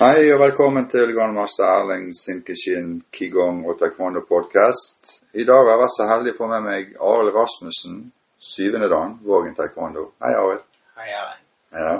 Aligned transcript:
Hei 0.00 0.30
og 0.32 0.38
velkommen 0.40 0.86
til 0.88 1.10
grandmaster 1.12 1.66
Erling 1.68 2.06
Sinkeshin 2.16 3.02
Kigong 3.12 3.58
og 3.68 3.74
Taekwondo 3.82 4.22
podcast. 4.24 5.10
I 5.36 5.44
dag 5.44 5.60
har 5.60 5.68
jeg 5.74 5.80
vært 5.82 5.92
så 5.92 6.06
heldig 6.08 6.32
å 6.32 6.38
få 6.38 6.48
med 6.48 6.64
meg 6.64 6.94
Arild 7.04 7.34
Rasmussen, 7.34 7.98
syvende 8.40 8.88
dan, 8.88 9.12
Vågen 9.28 9.52
Taekwondo. 9.58 10.06
Hei, 10.24 10.30
Arild. 10.40 10.64
Hei, 10.96 11.10
Erling. 11.18 11.44
Ja. 11.82 11.92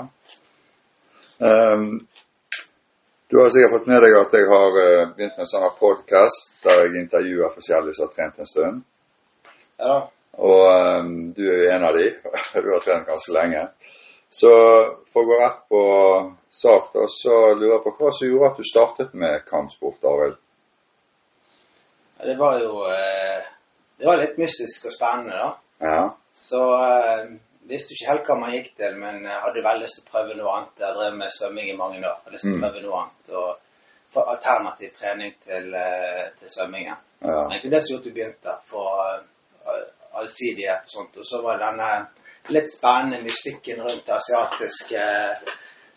Um, 1.45 1.85
du 3.29 3.37
har 3.37 3.53
sikkert 3.53 3.75
fått 3.75 3.93
med 3.93 4.01
deg 4.07 4.17
at 4.17 4.33
jeg 4.39 4.49
har 4.49 4.81
eh, 4.87 5.05
begynt 5.13 5.37
med 5.37 5.45
en 5.45 5.53
sånn 5.53 5.69
podcast 5.77 6.57
der 6.65 6.87
jeg 6.87 7.03
intervjuer 7.05 7.53
forskjellige 7.53 7.99
som 7.99 8.09
har 8.09 8.17
trent 8.17 8.41
en 8.41 8.53
stund. 8.55 8.83
Ja. 9.77 9.99
Og 10.41 10.65
um, 10.73 11.17
du 11.37 11.45
er 11.45 11.67
jo 11.67 11.73
en 11.77 11.91
av 11.91 12.01
de. 12.01 12.09
Du 12.65 12.73
har 12.79 12.81
trent 12.81 13.13
ganske 13.13 13.37
lenge. 13.37 13.67
Så 14.31 14.51
for 15.11 15.25
å 15.25 15.27
gå 15.27 15.37
rett 15.41 15.57
på 15.67 15.79
sak, 16.55 16.91
da, 16.93 17.03
så 17.11 17.33
lurer 17.57 17.73
jeg 17.75 17.83
på 17.83 17.91
hva 17.99 18.11
som 18.15 18.27
gjorde 18.29 18.49
at 18.53 18.59
du 18.61 18.63
startet 18.67 19.13
med 19.19 19.41
kampsport, 19.49 20.03
Arild? 20.07 20.37
Ja, 22.19 22.25
Det 22.29 22.35
var 22.39 22.59
jo 22.63 22.85
eh, 22.87 23.41
Det 23.97 24.07
var 24.07 24.21
litt 24.21 24.37
mystisk 24.39 24.85
og 24.87 24.93
spennende, 24.95 25.35
da. 25.35 25.49
Ja. 25.83 26.03
Så 26.33 26.61
eh, 26.79 27.33
visste 27.69 27.93
ikke 27.93 28.07
helt 28.11 28.29
hva 28.29 28.37
man 28.39 28.53
gikk 28.55 28.71
til, 28.79 28.95
men 29.01 29.25
jeg 29.27 29.41
hadde 29.43 29.65
veldig 29.65 29.83
lyst 29.83 29.99
til 29.99 30.07
å 30.07 30.13
prøve 30.15 30.37
noe 30.39 30.53
annet. 30.55 30.79
Jeg 30.85 30.97
drev 30.97 31.17
med 31.19 31.35
svømming 31.35 31.67
i 31.69 31.75
mange 31.77 31.99
år. 31.99 32.07
Jeg 32.07 32.23
hadde 32.23 32.35
lyst 32.37 32.47
til 32.47 32.55
å 32.55 32.57
Mm. 32.57 32.63
prøve 32.65 32.81
noe 32.85 33.01
annet. 33.01 33.33
Og 33.35 34.15
få 34.15 34.23
alternativ 34.31 34.93
trening 34.95 35.35
til, 35.45 35.73
eh, 35.75 36.23
til 36.39 36.49
svømmingen. 36.55 36.97
ja. 37.21 37.35
Egentlig 37.51 37.71
det 37.71 37.83
som 37.83 37.93
gjorde 37.95 38.01
at 38.01 38.09
du 38.09 38.15
begynte. 38.17 38.55
For 38.65 39.23
allsidighet 40.21 40.87
og 40.87 40.91
sånt. 40.95 41.17
Og 41.17 41.25
så 41.25 41.41
var 41.43 41.59
denne 41.61 41.91
litt 42.47 42.71
spennende 42.71 43.21
mystikken 43.23 43.83
rundt 43.83 44.05
det 44.05 44.15
asiatiske 44.17 45.03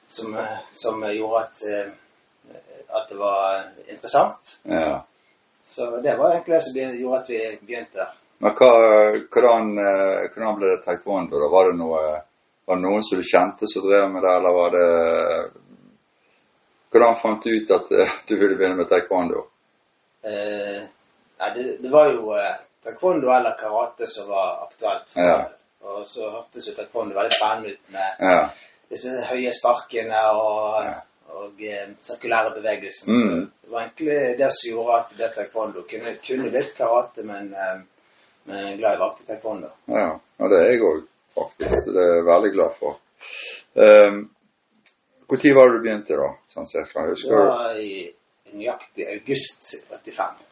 som, 0.08 0.36
som 0.72 1.02
gjorde 1.14 1.40
at, 1.40 1.64
eh, 1.70 1.90
at 2.88 3.08
det 3.08 3.18
var 3.18 3.64
interessant. 3.88 4.58
ja. 4.62 5.04
Så 5.64 5.96
det 5.96 6.16
var 6.16 6.30
egentlig 6.30 6.54
det 6.54 6.62
som 6.62 7.00
gjorde 7.00 7.18
at 7.20 7.30
vi 7.30 7.58
begynte. 7.60 8.06
Men 8.38 8.52
hva, 8.52 8.70
hvordan, 9.32 9.70
eh, 9.80 10.26
hvordan 10.34 10.58
ble 10.58 10.72
det 10.74 10.82
taekwondo? 10.84 11.38
da? 11.40 11.48
Var 11.48 11.70
det, 11.70 11.76
noe, 11.78 12.00
var 12.68 12.76
det 12.76 12.84
noen 12.84 13.04
som 13.06 13.20
du 13.20 13.24
kjente 13.24 13.68
som 13.72 13.86
drev 13.86 14.10
med 14.12 14.22
det, 14.22 14.34
eller 14.36 14.58
var 14.58 14.74
det 14.76 14.88
Hvordan 16.94 17.16
fant 17.18 17.42
du 17.42 17.50
ut 17.50 17.70
at 17.74 17.88
eh, 17.90 18.12
du 18.28 18.36
ville 18.36 18.58
begynne 18.58 18.76
med 18.78 18.90
taekwondo? 18.92 19.46
Eh, 20.22 20.84
nei, 21.40 21.48
det, 21.56 21.64
det 21.82 21.90
var 21.90 22.12
jo 22.12 22.36
taekwondo 22.84 23.32
eller 23.32 23.56
karate 23.58 24.06
som 24.06 24.28
var 24.28 24.66
aktuelt. 24.68 25.08
for 25.14 25.24
Ja. 25.24 25.38
Og 25.84 26.04
så 26.08 26.28
hørtes 26.32 26.64
det 26.70 26.76
vært 26.78 26.94
veldig 27.18 27.32
spennende 27.36 27.72
ut 27.74 27.90
med 27.92 28.22
Ja. 28.24 28.48
disse 28.90 29.10
høye 29.30 29.52
sparkene 29.52 30.20
og, 30.32 30.84
Ja. 30.84 30.94
og 31.34 31.60
eh, 31.60 31.88
sirkulære 32.02 32.54
bevegelsen. 32.54 33.12
Mm. 33.12 33.20
Så 33.20 33.66
det 33.66 33.70
var 33.72 33.80
egentlig 33.82 34.38
det 34.38 34.50
som 34.52 34.70
gjorde 34.70 34.98
at 35.00 35.16
det 35.18 35.32
taekwondo 35.34 35.82
kunne, 35.90 36.16
kunne 36.26 36.50
blitt 36.50 36.74
karate, 36.76 37.22
men, 37.22 37.52
eh, 37.54 37.80
men 38.44 38.76
glad 38.78 38.96
i 38.96 39.00
valgte 39.00 39.26
taekwondo. 39.26 39.70
ja. 39.88 40.18
ja 40.40 40.48
det 40.48 40.60
er 40.60 40.70
jeg 40.72 40.82
òg, 40.82 41.02
faktisk. 41.34 41.86
Det 41.94 42.02
er 42.04 42.14
jeg 42.16 42.24
veldig 42.32 42.52
glad 42.52 42.70
for. 42.78 42.98
Um, 43.74 44.30
Når 45.30 45.54
var 45.54 45.68
det 45.68 45.76
du 45.78 45.82
begynte, 45.82 46.16
da? 46.16 46.28
Sånn 46.52 46.66
cirka? 46.68 47.00
Det 47.02 47.10
Husker 47.14 47.30
du? 47.30 47.36
var 47.48 47.76
i 47.80 48.14
nøyaktig 48.54 49.06
august 49.14 49.74
85. 49.90 50.42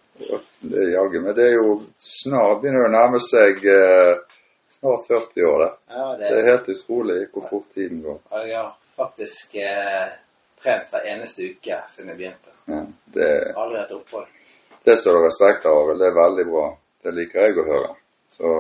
Det 0.63 0.79
er 0.81 0.89
jaggu 0.95 1.21
meg. 1.23 1.35
Det 1.37 1.45
er 1.45 1.55
jo 1.55 1.75
snart 1.99 2.63
begynner 2.63 2.83
det 2.87 2.89
å 2.89 2.95
nærme 2.97 3.21
seg 3.23 3.67
eh, 3.69 4.17
snart 4.83 5.07
40 5.07 5.45
år, 5.47 5.59
det. 5.65 5.71
Ja, 5.89 6.17
det, 6.19 6.29
Det 6.29 6.39
er 6.43 6.51
helt 6.51 6.69
utrolig 6.69 7.19
hvor 7.33 7.49
fort 7.51 7.69
tiden 7.75 8.03
går. 8.03 8.19
Ja, 8.31 8.43
jeg 8.47 8.59
har 8.59 8.73
faktisk 8.97 9.55
eh, 9.55 10.09
trent 10.63 10.91
hver 10.91 11.07
eneste 11.15 11.47
uke 11.53 11.79
siden 11.89 12.09
jeg 12.13 12.19
begynte. 12.19 12.51
Ja, 12.67 12.81
det, 13.15 13.29
Aldri 13.57 13.79
hatt 13.81 13.93
opphold. 13.97 14.27
det 14.85 14.97
står 14.99 15.19
det 15.19 15.23
respekt 15.29 15.67
av, 15.71 15.79
og 15.93 15.99
det 15.99 16.07
er 16.11 16.19
veldig 16.19 16.47
bra. 16.51 16.67
Det 17.03 17.15
liker 17.15 17.41
jeg 17.47 17.59
å 17.63 17.65
høre. 17.67 17.95
Så 18.31 18.53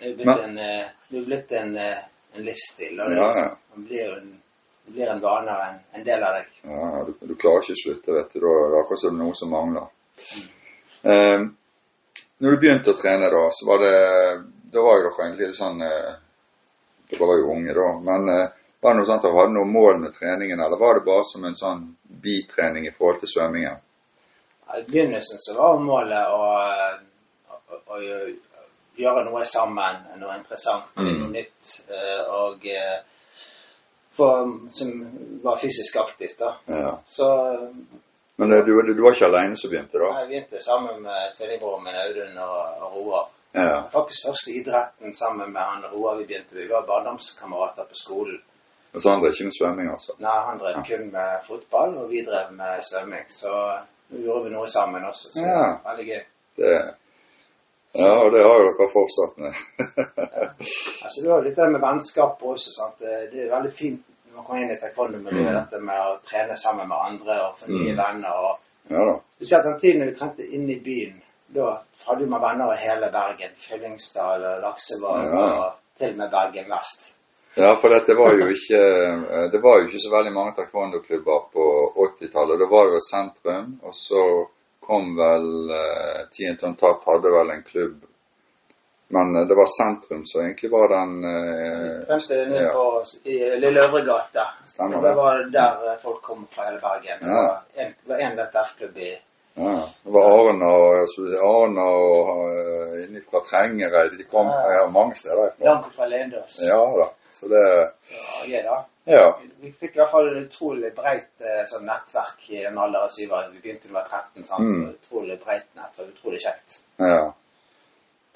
Det 0.00 0.10
er 0.10 0.14
blitt 0.14 0.26
Men- 0.26 0.44
en, 0.44 0.58
eh, 0.58 0.88
det 1.10 1.18
er 1.20 1.24
blitt 1.24 1.52
en, 1.52 1.76
eh, 1.76 1.98
en 2.36 2.42
livsstil. 2.44 3.00
Og 3.00 3.08
det, 3.10 3.16
Ja, 3.16 3.22
er 3.22 3.28
liksom- 3.28 3.44
ja. 3.44 3.56
Man 3.74 3.84
blir 3.86 4.04
jo 4.06 4.12
en, 4.16 4.42
det 4.86 4.92
blir 4.94 5.08
en 5.10 5.20
vane 5.20 5.50
og 5.50 5.62
en, 5.68 5.80
en 5.94 6.04
del 6.04 6.22
av 6.22 6.34
deg. 6.34 6.46
ja, 6.64 7.04
du, 7.04 7.26
du 7.26 7.34
klarer 7.34 7.62
ikke 7.62 7.72
å 7.76 7.82
slutte, 7.84 8.12
vet 8.12 8.32
du. 8.32 8.40
Da 8.40 8.46
er 8.46 8.70
det 8.72 8.80
akkurat 8.82 9.00
som 9.00 9.18
noe 9.18 9.34
som 9.34 9.50
mangler. 9.50 9.86
Eh, 11.04 11.40
når 12.40 12.50
du 12.50 12.56
begynte 12.56 12.90
å 12.92 12.96
trene, 13.00 13.30
da, 13.30 13.42
så 13.50 13.66
var 13.66 13.78
det 13.78 14.44
Da 14.72 14.82
var 14.84 14.98
jo 14.98 15.08
dere 15.08 15.26
en 15.26 15.36
litt 15.38 15.56
sånn 15.56 15.82
eh, 15.82 16.14
Dere 17.08 17.26
var 17.26 17.38
jo 17.40 17.52
unge, 17.54 17.72
da. 17.76 17.88
Men 18.04 18.28
eh, 18.28 18.48
var 18.80 18.94
det 18.94 19.00
noe 19.00 19.08
sånt 19.08 19.22
at 19.22 19.28
dere 19.30 19.38
hadde 19.40 19.54
noe 19.56 19.68
mål 19.68 20.02
med 20.02 20.16
treningen, 20.18 20.60
eller 20.60 20.80
var 20.80 20.98
det 20.98 21.06
bare 21.06 21.24
som 21.24 21.44
en 21.48 21.56
sånn 21.56 21.84
bitrening 22.24 22.86
i 22.86 22.92
forhold 22.92 23.22
til 23.22 23.32
svømmingen? 23.32 23.78
I 24.76 24.82
begynnelsen 24.84 25.40
så 25.40 25.54
var 25.56 25.78
målet 25.80 26.28
å, 26.28 26.42
å, 27.48 27.60
å, 27.72 27.78
å 27.96 28.00
gjøre 29.00 29.24
noe 29.24 29.44
sammen, 29.48 30.02
noe 30.20 30.36
interessant, 30.36 30.92
Mm. 31.00 31.14
noe 31.22 31.30
nytt, 31.32 31.78
eh, 31.88 32.26
og 32.28 32.66
for, 34.18 34.58
som 34.72 34.92
var 35.42 35.56
fysisk 35.56 35.96
aktivt. 35.96 36.38
da. 36.38 36.56
Ja. 36.66 36.98
Så 37.06 37.28
Men 38.36 38.50
du, 38.50 38.82
du 38.94 39.02
var 39.02 39.12
ikke 39.16 39.26
aleine 39.26 39.56
som 39.56 39.70
begynte, 39.70 39.98
da? 39.98 40.12
jeg 40.20 40.28
begynte 40.28 40.62
sammen 40.62 41.02
med 41.02 41.34
tvillingbroren 41.38 41.84
min 41.84 41.96
Audun 42.04 42.38
og, 42.44 42.82
og 42.82 42.96
Roar. 42.98 43.26
Ja. 43.54 43.82
Faktisk 43.92 44.26
første 44.28 44.50
idretten 44.52 45.14
sammen 45.14 45.52
med 45.52 45.62
han 45.62 45.84
Roar 45.92 46.16
vi 46.18 46.24
begynte. 46.26 46.54
Vi 46.54 46.68
var 46.68 46.84
barndomskamerater 46.86 47.84
på 47.88 47.94
skolen. 47.94 48.40
Og 48.94 49.00
så 49.00 49.10
andre 49.10 49.28
ikke 49.32 49.44
med 49.44 49.52
svømming, 49.58 49.90
altså? 49.92 50.12
Nei, 50.18 50.38
han 50.48 50.58
drev 50.58 50.82
kun 50.88 51.10
med 51.12 51.42
fotball, 51.46 51.96
og 51.98 52.10
vi 52.10 52.22
drev 52.24 52.52
med 52.52 52.82
svømming. 52.88 53.24
Så 53.28 53.50
nå 54.10 54.22
gjorde 54.24 54.44
vi 54.44 54.50
noe 54.54 54.68
sammen 54.68 55.04
også. 55.04 55.28
Så 55.32 55.40
Ja. 55.46 55.78
veldig 55.90 56.06
gøy. 56.06 56.22
Det, 56.56 56.72
ja, 57.94 58.12
og 58.24 58.32
det 58.32 58.42
har 58.42 58.54
jo 58.58 58.72
dere 58.78 58.88
fortsatt 58.92 59.38
med. 59.38 59.52
Altså, 61.04 61.22
det 61.22 61.30
var 61.30 61.42
litt 61.44 61.56
det 61.56 61.70
med 61.72 61.80
vennskap 61.80 62.42
også. 62.42 62.70
sant? 62.78 62.98
Det, 62.98 63.30
det 63.32 63.46
er 63.46 63.54
veldig 63.56 63.72
fint 63.72 64.02
når 64.28 64.34
man 64.36 64.44
kommer 64.44 64.62
inn 64.62 64.70
i 64.76 64.80
taekwondo-miljøet, 64.80 65.52
Mm. 65.54 65.60
dette 65.60 65.80
med 65.84 65.98
å 65.98 66.18
trene 66.30 66.56
sammen 66.56 66.88
med 66.88 66.96
andre 67.00 67.40
og 67.48 67.56
få 67.58 67.66
nye 67.70 67.92
Mm. 67.94 67.96
venner. 68.02 68.32
og 68.32 68.58
ja 68.90 69.04
da. 69.04 69.14
Spesielt 69.36 69.64
den 69.64 69.80
tiden 69.80 70.06
vi 70.06 70.14
trente 70.14 70.46
inn 70.54 70.70
i 70.70 70.78
byen. 70.80 71.22
Da 71.54 71.82
hadde 72.06 72.26
man 72.26 72.40
venner 72.40 72.74
i 72.74 72.80
hele 72.82 73.10
Bergen. 73.12 73.54
Fyllingsdal, 73.56 74.40
Laksevåg 74.62 75.24
Ja. 75.24 75.46
og 75.58 75.78
til 75.98 76.10
og 76.10 76.16
med 76.16 76.30
Bergen 76.30 76.68
vest. 76.70 77.14
Ja, 77.54 77.72
for 77.74 77.90
dette 77.90 78.14
var 78.14 78.36
jo 78.38 78.46
ikke 78.52 78.78
eh, 78.78 79.46
Det 79.52 79.60
var 79.62 79.80
jo 79.80 79.88
ikke 79.88 80.02
så 80.04 80.10
veldig 80.12 80.32
mange 80.32 80.52
taekwondo-klubber 80.58 81.48
på 81.52 81.64
80-tallet. 82.04 82.60
Da 82.60 82.68
var 82.70 82.86
det 82.86 82.98
jo 82.98 83.06
sentrum, 83.08 83.72
og 83.82 83.94
så 83.94 84.22
kom 84.86 85.16
vel 85.18 85.48
eh, 85.74 86.20
Tienton 86.36 86.76
Tat 86.78 87.02
hadde 87.08 87.32
vel 87.34 87.50
en 87.56 87.64
klubb. 87.66 88.04
Men 89.08 89.36
eh, 89.36 89.46
det 89.48 89.54
var 89.58 89.66
sentrum 89.74 90.22
som 90.24 90.44
egentlig 90.44 90.70
var 90.70 90.88
den 90.94 91.24
eh, 91.24 92.04
Trente 92.06 92.38
nede 92.44 92.62
ja. 92.62 92.72
på 92.72 93.04
i 93.24 93.38
Lille 93.64 93.86
Øvregata. 93.88 94.46
Stemmer 94.64 95.02
det. 95.02 95.08
Det 95.08 95.16
var 95.16 95.42
der 95.58 95.90
eh, 95.92 95.98
folk 96.02 96.22
kom 96.22 96.46
fra 96.50 96.68
hele 96.68 96.78
Bergen. 96.84 97.18
Ja. 97.26 97.42
var 97.74 97.84
en, 97.84 97.94
det 98.04 98.12
var 98.14 98.22
en 98.28 98.38
VTF-klubb 98.38 98.98
i 98.98 99.10
ja, 99.58 99.88
Det 100.04 100.12
var 100.14 100.28
Arna 100.32 100.68
og 100.72 101.14
Arna 101.50 101.86
og 101.98 102.32
uh, 102.48 102.94
innifra 103.04 103.42
Trengereid. 103.50 104.16
De 104.18 104.24
kom 104.30 104.46
Ja. 104.46 104.72
ja, 104.76 104.84
mange 104.90 105.16
steder 105.16 105.50
ifra. 105.50 105.70
langt 105.70 105.94
fra 105.94 106.06
Lendøs. 106.06 106.60
Ja 106.68 106.80
da. 106.98 107.08
Så 107.32 107.48
det 107.48 107.64
Så, 108.02 108.50
ja, 108.50 108.62
da. 108.62 108.84
Ja. 109.04 109.40
Vi 109.60 109.72
fikk 109.72 109.94
i 109.94 109.98
hvert 110.00 110.10
fall 110.10 110.28
et 110.28 110.40
utrolig 110.42 110.90
breit 110.94 111.40
eh, 111.40 111.62
sånn 111.70 111.86
nettverk 111.88 112.48
i 112.52 112.62
den 112.66 112.78
alder 112.78 113.06
av 113.06 113.12
syv 113.14 113.32
år. 113.32 113.46
Vi 113.54 113.62
begynte 113.62 113.88
da 113.88 113.88
vi 113.88 113.94
var 113.94 114.08
13, 114.10 114.44
sant? 114.44 114.68
Mm. 114.68 114.82
så 114.82 114.90
utrolig 114.96 115.38
breit 115.44 115.64
nettverk. 115.78 116.10
Utrolig 116.12 116.40
kjekt. 116.42 116.80
Ja. 117.00 117.22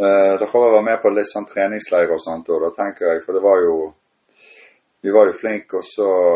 Eh, 0.01 0.33
dere 0.41 0.49
jeg 0.49 0.73
være 0.73 0.87
med 0.87 1.03
på 1.03 1.13
litt 1.13 1.29
sånn 1.29 1.49
treningsleir 1.51 2.15
og 2.15 2.23
sånt, 2.25 2.49
og 2.49 2.65
da 2.65 2.71
tenker 2.79 3.11
jeg, 3.11 3.25
for 3.27 3.37
det 3.37 3.45
var 3.45 3.61
jo 3.67 3.77
Vi 5.03 5.11
var 5.11 5.27
jo 5.27 5.33
flinke 5.35 5.81
også 5.81 6.05
å 6.07 6.27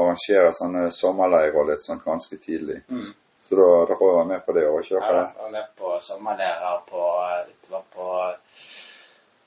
arrangere 0.00 0.52
sånne 0.56 0.86
sommerleirer 0.90 1.66
litt 1.68 1.82
sånn 1.84 2.00
ganske 2.00 2.38
tidlig. 2.40 2.78
Mm. 2.88 3.10
Så 3.46 3.54
da 3.54 3.66
dere 3.86 3.96
var 4.00 4.24
med 4.26 4.40
på 4.46 4.52
det 4.56 4.64
òg, 4.66 4.80
ikke 4.82 4.94
Jeg 4.94 5.34
var 5.38 5.50
med 5.50 5.66
på 5.78 5.90
sommerleirer 6.02 6.80
på, 6.90 7.02
det 7.62 7.70
var 7.70 7.82
på, 7.94 8.06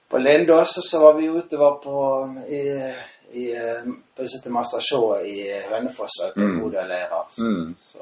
på 0.09 0.17
Lindås, 0.17 0.77
og 0.77 0.83
så 0.87 0.99
var 1.03 1.13
vi 1.17 1.27
utover 1.29 1.75
på 1.83 1.95
i, 2.47 2.61
i 3.41 3.45
på 4.15 4.21
det 4.23 4.29
sitter 4.31 4.49
Master 4.55 4.79
Shaw 4.81 5.17
i 5.25 5.43
Hønefoss 5.69 6.15
og 6.25 6.37
på. 6.37 6.59
Bodø-leirer. 6.61 7.25
Så, 7.29 7.41
Mm. 7.43 7.75
så 7.79 7.99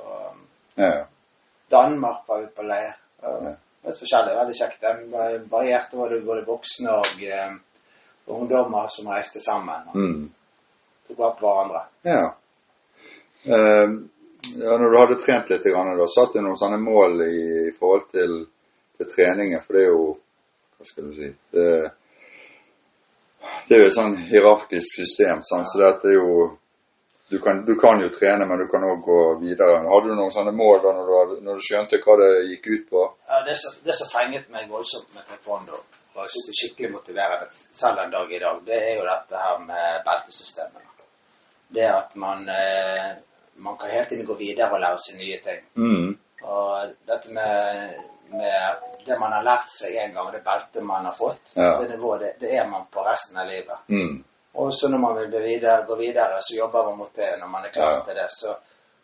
ja, 0.78 0.86
Ja. 0.98 1.06
Danmark 1.72 2.28
var 2.28 2.42
ute 2.44 2.54
på 2.56 2.64
leir. 2.64 2.94
Ja. 3.22 3.56
Litt 3.88 3.98
forskjellig. 4.00 4.36
Veldig 4.38 4.56
kjekt. 4.56 4.82
Den 4.82 5.12
var 5.12 5.38
variert. 5.50 5.90
Da 5.92 5.98
var 5.98 6.10
det 6.10 6.22
både 6.26 6.46
voksne 6.46 6.92
og, 6.92 7.24
eh, 7.24 7.52
ungdommer 8.28 8.88
som 8.90 9.08
reiste 9.12 9.40
sammen. 9.40 9.88
og 9.90 9.96
Mm. 9.96 10.30
Tok 11.08 11.18
vare 11.18 11.36
på 11.40 11.48
hverandre. 11.48 11.82
ja. 12.06 12.34
Eh, 13.46 13.90
ja. 14.56 14.78
Når 14.78 14.92
du 14.92 14.98
hadde 14.98 15.20
trent 15.24 15.50
litt, 15.52 15.66
da 15.66 16.08
satt 16.12 16.36
du 16.36 16.42
noen 16.42 16.60
sånne 16.60 16.80
mål 16.82 17.22
i, 17.26 17.42
i 17.68 17.74
forhold 17.78 18.08
til, 18.14 18.38
til 18.98 19.10
treningen? 19.12 19.64
For 19.64 19.78
det 19.78 19.86
er 19.86 19.92
jo 19.94 20.06
Hva 20.78 20.86
skal 20.86 21.08
du 21.10 21.16
si 21.18 21.32
Det, 21.54 21.68
det 23.68 23.76
er 23.76 23.84
jo 23.84 23.90
et 23.90 23.98
sånn 23.98 24.16
hierarkisk 24.30 25.02
system, 25.02 25.42
sant? 25.46 25.70
så 25.70 25.82
det 25.82 26.12
er 26.14 26.20
jo 26.20 26.48
du 27.30 27.40
kan, 27.44 27.66
du 27.66 27.76
kan 27.76 28.02
jo 28.02 28.10
trene, 28.10 28.46
men 28.48 28.60
du 28.60 28.68
kan 28.72 28.84
òg 28.88 29.02
gå 29.04 29.22
videre. 29.42 29.82
Hadde 29.84 30.08
du 30.08 30.16
noen 30.16 30.32
sånne 30.32 30.54
mål 30.56 30.78
da 30.86 30.94
når 30.96 31.10
du, 31.10 31.34
når 31.44 31.58
du 31.60 31.66
skjønte 31.66 32.00
hva 32.06 32.16
det 32.22 32.30
gikk 32.54 32.70
ut 32.72 32.86
på? 32.94 33.02
Ja, 33.28 33.42
det, 33.44 33.56
som, 33.60 33.74
det 33.84 33.96
som 34.00 34.08
fenget 34.14 34.48
meg 34.54 34.70
voldsomt 34.72 35.12
med 35.12 35.26
taekwondo, 35.28 35.82
og 36.16 36.22
jeg 36.24 36.34
syns 36.34 36.48
det 36.48 36.54
er 36.54 36.60
skikkelig 36.62 36.92
motiverende 36.94 37.50
selv 37.52 38.00
en 38.06 38.14
dag 38.16 38.32
i 38.32 38.40
dag, 38.46 38.62
det 38.70 38.78
er 38.80 38.94
jo 38.96 39.10
dette 39.10 39.42
her 39.44 39.60
med 39.66 39.98
beltesystemet. 40.08 41.04
Det 41.76 41.90
at 41.92 42.16
man, 42.16 42.48
eh, 42.48 43.12
man 43.58 43.78
kan 43.78 43.90
hele 43.90 44.06
tiden 44.06 44.26
gå 44.26 44.34
videre 44.38 44.70
og 44.72 44.80
lære 44.82 45.00
seg 45.02 45.18
nye 45.18 45.40
ting. 45.44 45.64
Mm. 45.76 46.18
Og 46.44 46.92
dette 47.10 47.30
med, 47.34 47.94
med 48.32 48.86
det 49.06 49.18
man 49.20 49.32
har 49.34 49.44
lært 49.44 49.72
seg 49.74 49.96
en 49.98 50.14
gang, 50.14 50.32
det 50.34 50.44
beltet 50.46 50.84
man 50.86 51.06
har 51.06 51.16
fått, 51.18 51.42
Ja. 51.56 51.72
det 51.82 51.90
nivået, 51.90 52.20
det, 52.22 52.34
det 52.40 52.56
er 52.58 52.68
man 52.70 52.86
på 52.92 53.04
resten 53.06 53.38
av 53.38 53.48
livet. 53.50 53.78
Mm. 53.88 54.24
Og 54.54 54.74
så 54.74 54.90
når 54.90 54.98
man 54.98 55.16
vil 55.18 55.42
videre, 55.44 55.86
gå 55.88 55.96
videre, 55.96 56.42
så 56.42 56.56
jobber 56.58 56.86
man 56.90 56.98
mot 56.98 57.16
det 57.16 57.34
når 57.40 57.48
man 57.48 57.66
er 57.66 57.70
klar 57.74 57.92
Ja. 57.94 58.00
til 58.06 58.16
det. 58.16 58.28
Så 58.30 58.56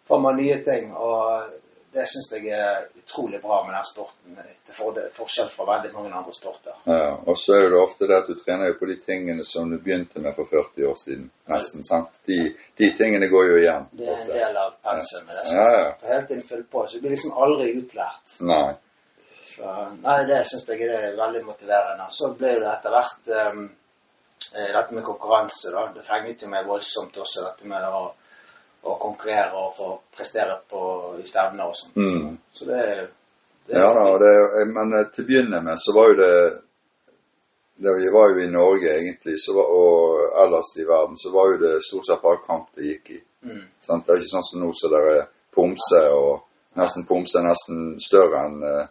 får 0.07 0.19
man 0.19 0.35
nye 0.37 0.63
ting, 0.63 0.95
og 0.95 1.43
det 1.93 2.05
syns 2.09 2.29
jeg 2.33 2.49
er 2.57 2.87
utrolig 2.97 3.39
bra 3.41 3.59
med 3.65 3.75
den 3.75 3.85
sporten. 3.85 4.37
Til 4.65 4.75
for, 4.75 4.99
forskjell 5.17 5.49
fra 5.53 5.65
veldig 5.67 5.91
mange 5.93 6.13
andre 6.13 6.33
sporter. 6.33 6.77
Ja, 6.89 7.11
og 7.21 7.37
så 7.37 7.57
er 7.59 7.67
det 7.69 7.81
ofte 7.81 8.07
det 8.09 8.17
at 8.17 8.31
du 8.31 8.39
trener 8.39 8.71
jo 8.71 8.77
på 8.79 8.89
de 8.89 8.95
tingene 9.03 9.45
som 9.45 9.69
du 9.69 9.77
begynte 9.77 10.23
med 10.23 10.33
for 10.37 10.49
40 10.49 10.87
år 10.89 10.97
siden. 11.03 11.27
Nesten, 11.51 11.85
sant? 11.85 12.17
De, 12.29 12.39
de 12.79 12.89
tingene 12.97 13.29
går 13.29 13.51
jo 13.51 13.59
igjen. 13.61 13.85
Det 13.99 14.09
er 14.09 14.23
en 14.23 14.31
del 14.31 14.57
av 14.63 14.73
pensumet. 14.87 15.35
det. 15.37 15.45
Ja, 15.53 15.67
ja. 15.77 15.85
For 15.99 16.15
hele 16.15 16.25
tiden 16.31 16.49
følge 16.49 16.67
på. 16.71 16.87
Så 16.87 16.97
du 16.97 17.05
blir 17.05 17.15
liksom 17.15 17.37
aldri 17.45 17.69
utlært. 17.83 18.35
Nei. 18.49 18.65
Så, 19.53 19.77
nei, 20.01 20.17
det 20.29 20.41
syns 20.49 20.67
jeg 20.73 20.89
er 20.89 21.15
veldig 21.19 21.45
motiverende. 21.45 22.09
Så 22.09 22.33
ble 22.39 22.57
det 22.57 22.69
etter 22.71 22.95
hvert 22.97 23.33
um, 23.53 23.63
dette 24.49 24.97
med 24.97 25.05
konkurranse, 25.05 25.71
da. 25.71 25.85
Det 25.93 26.05
fenget 26.07 26.41
jo 26.41 26.49
meg 26.51 26.65
voldsomt 26.67 27.21
også, 27.21 27.45
dette 27.51 27.69
med 27.69 27.85
å, 27.85 28.07
å 28.83 28.97
konkurrere 28.99 29.55
og 29.55 29.75
få 29.77 29.89
prestere 30.15 30.57
på, 30.69 30.81
i 31.23 31.27
stevner 31.27 31.69
og 31.69 31.75
sånt. 31.79 31.95
Mm. 31.95 32.37
Så, 32.51 32.59
så 32.59 32.65
det, 32.69 33.07
det 33.67 33.79
Ja 33.79 33.93
da, 33.95 34.05
det, 34.19 34.33
men 34.75 34.93
eh, 34.99 35.05
til 35.13 35.23
å 35.23 35.27
begynne 35.29 35.61
med 35.63 35.79
så 35.79 35.95
var 35.95 36.11
jo 36.11 36.17
det 36.19 36.33
det 37.83 37.93
Vi 37.97 38.09
var 38.13 38.29
jo 38.29 38.39
i 38.43 38.47
Norge 38.51 38.91
egentlig, 38.93 39.33
så 39.41 39.55
var, 39.57 39.69
og 39.73 40.19
ellers 40.43 40.69
i 40.79 40.83
verden, 40.87 41.17
så 41.17 41.31
var 41.33 41.51
jo 41.51 41.57
det 41.63 41.71
stort 41.83 42.05
sett 42.07 42.21
bare 42.21 42.39
kamp 42.45 42.67
det 42.77 42.85
gikk 42.91 43.09
i. 43.15 43.21
mm. 43.49 43.63
Sant? 43.81 44.05
Det 44.05 44.13
er 44.13 44.21
ikke 44.21 44.33
sånn 44.35 44.45
som 44.49 44.61
nå 44.61 44.69
så 44.77 44.91
det 44.93 44.99
er 45.13 45.23
pomse, 45.55 46.03
og 46.13 46.77
nesten 46.79 47.07
pomse 47.09 47.39
er 47.41 47.47
nesten 47.47 47.95
større 48.03 48.43
enn 48.47 48.61
eh, 48.67 48.85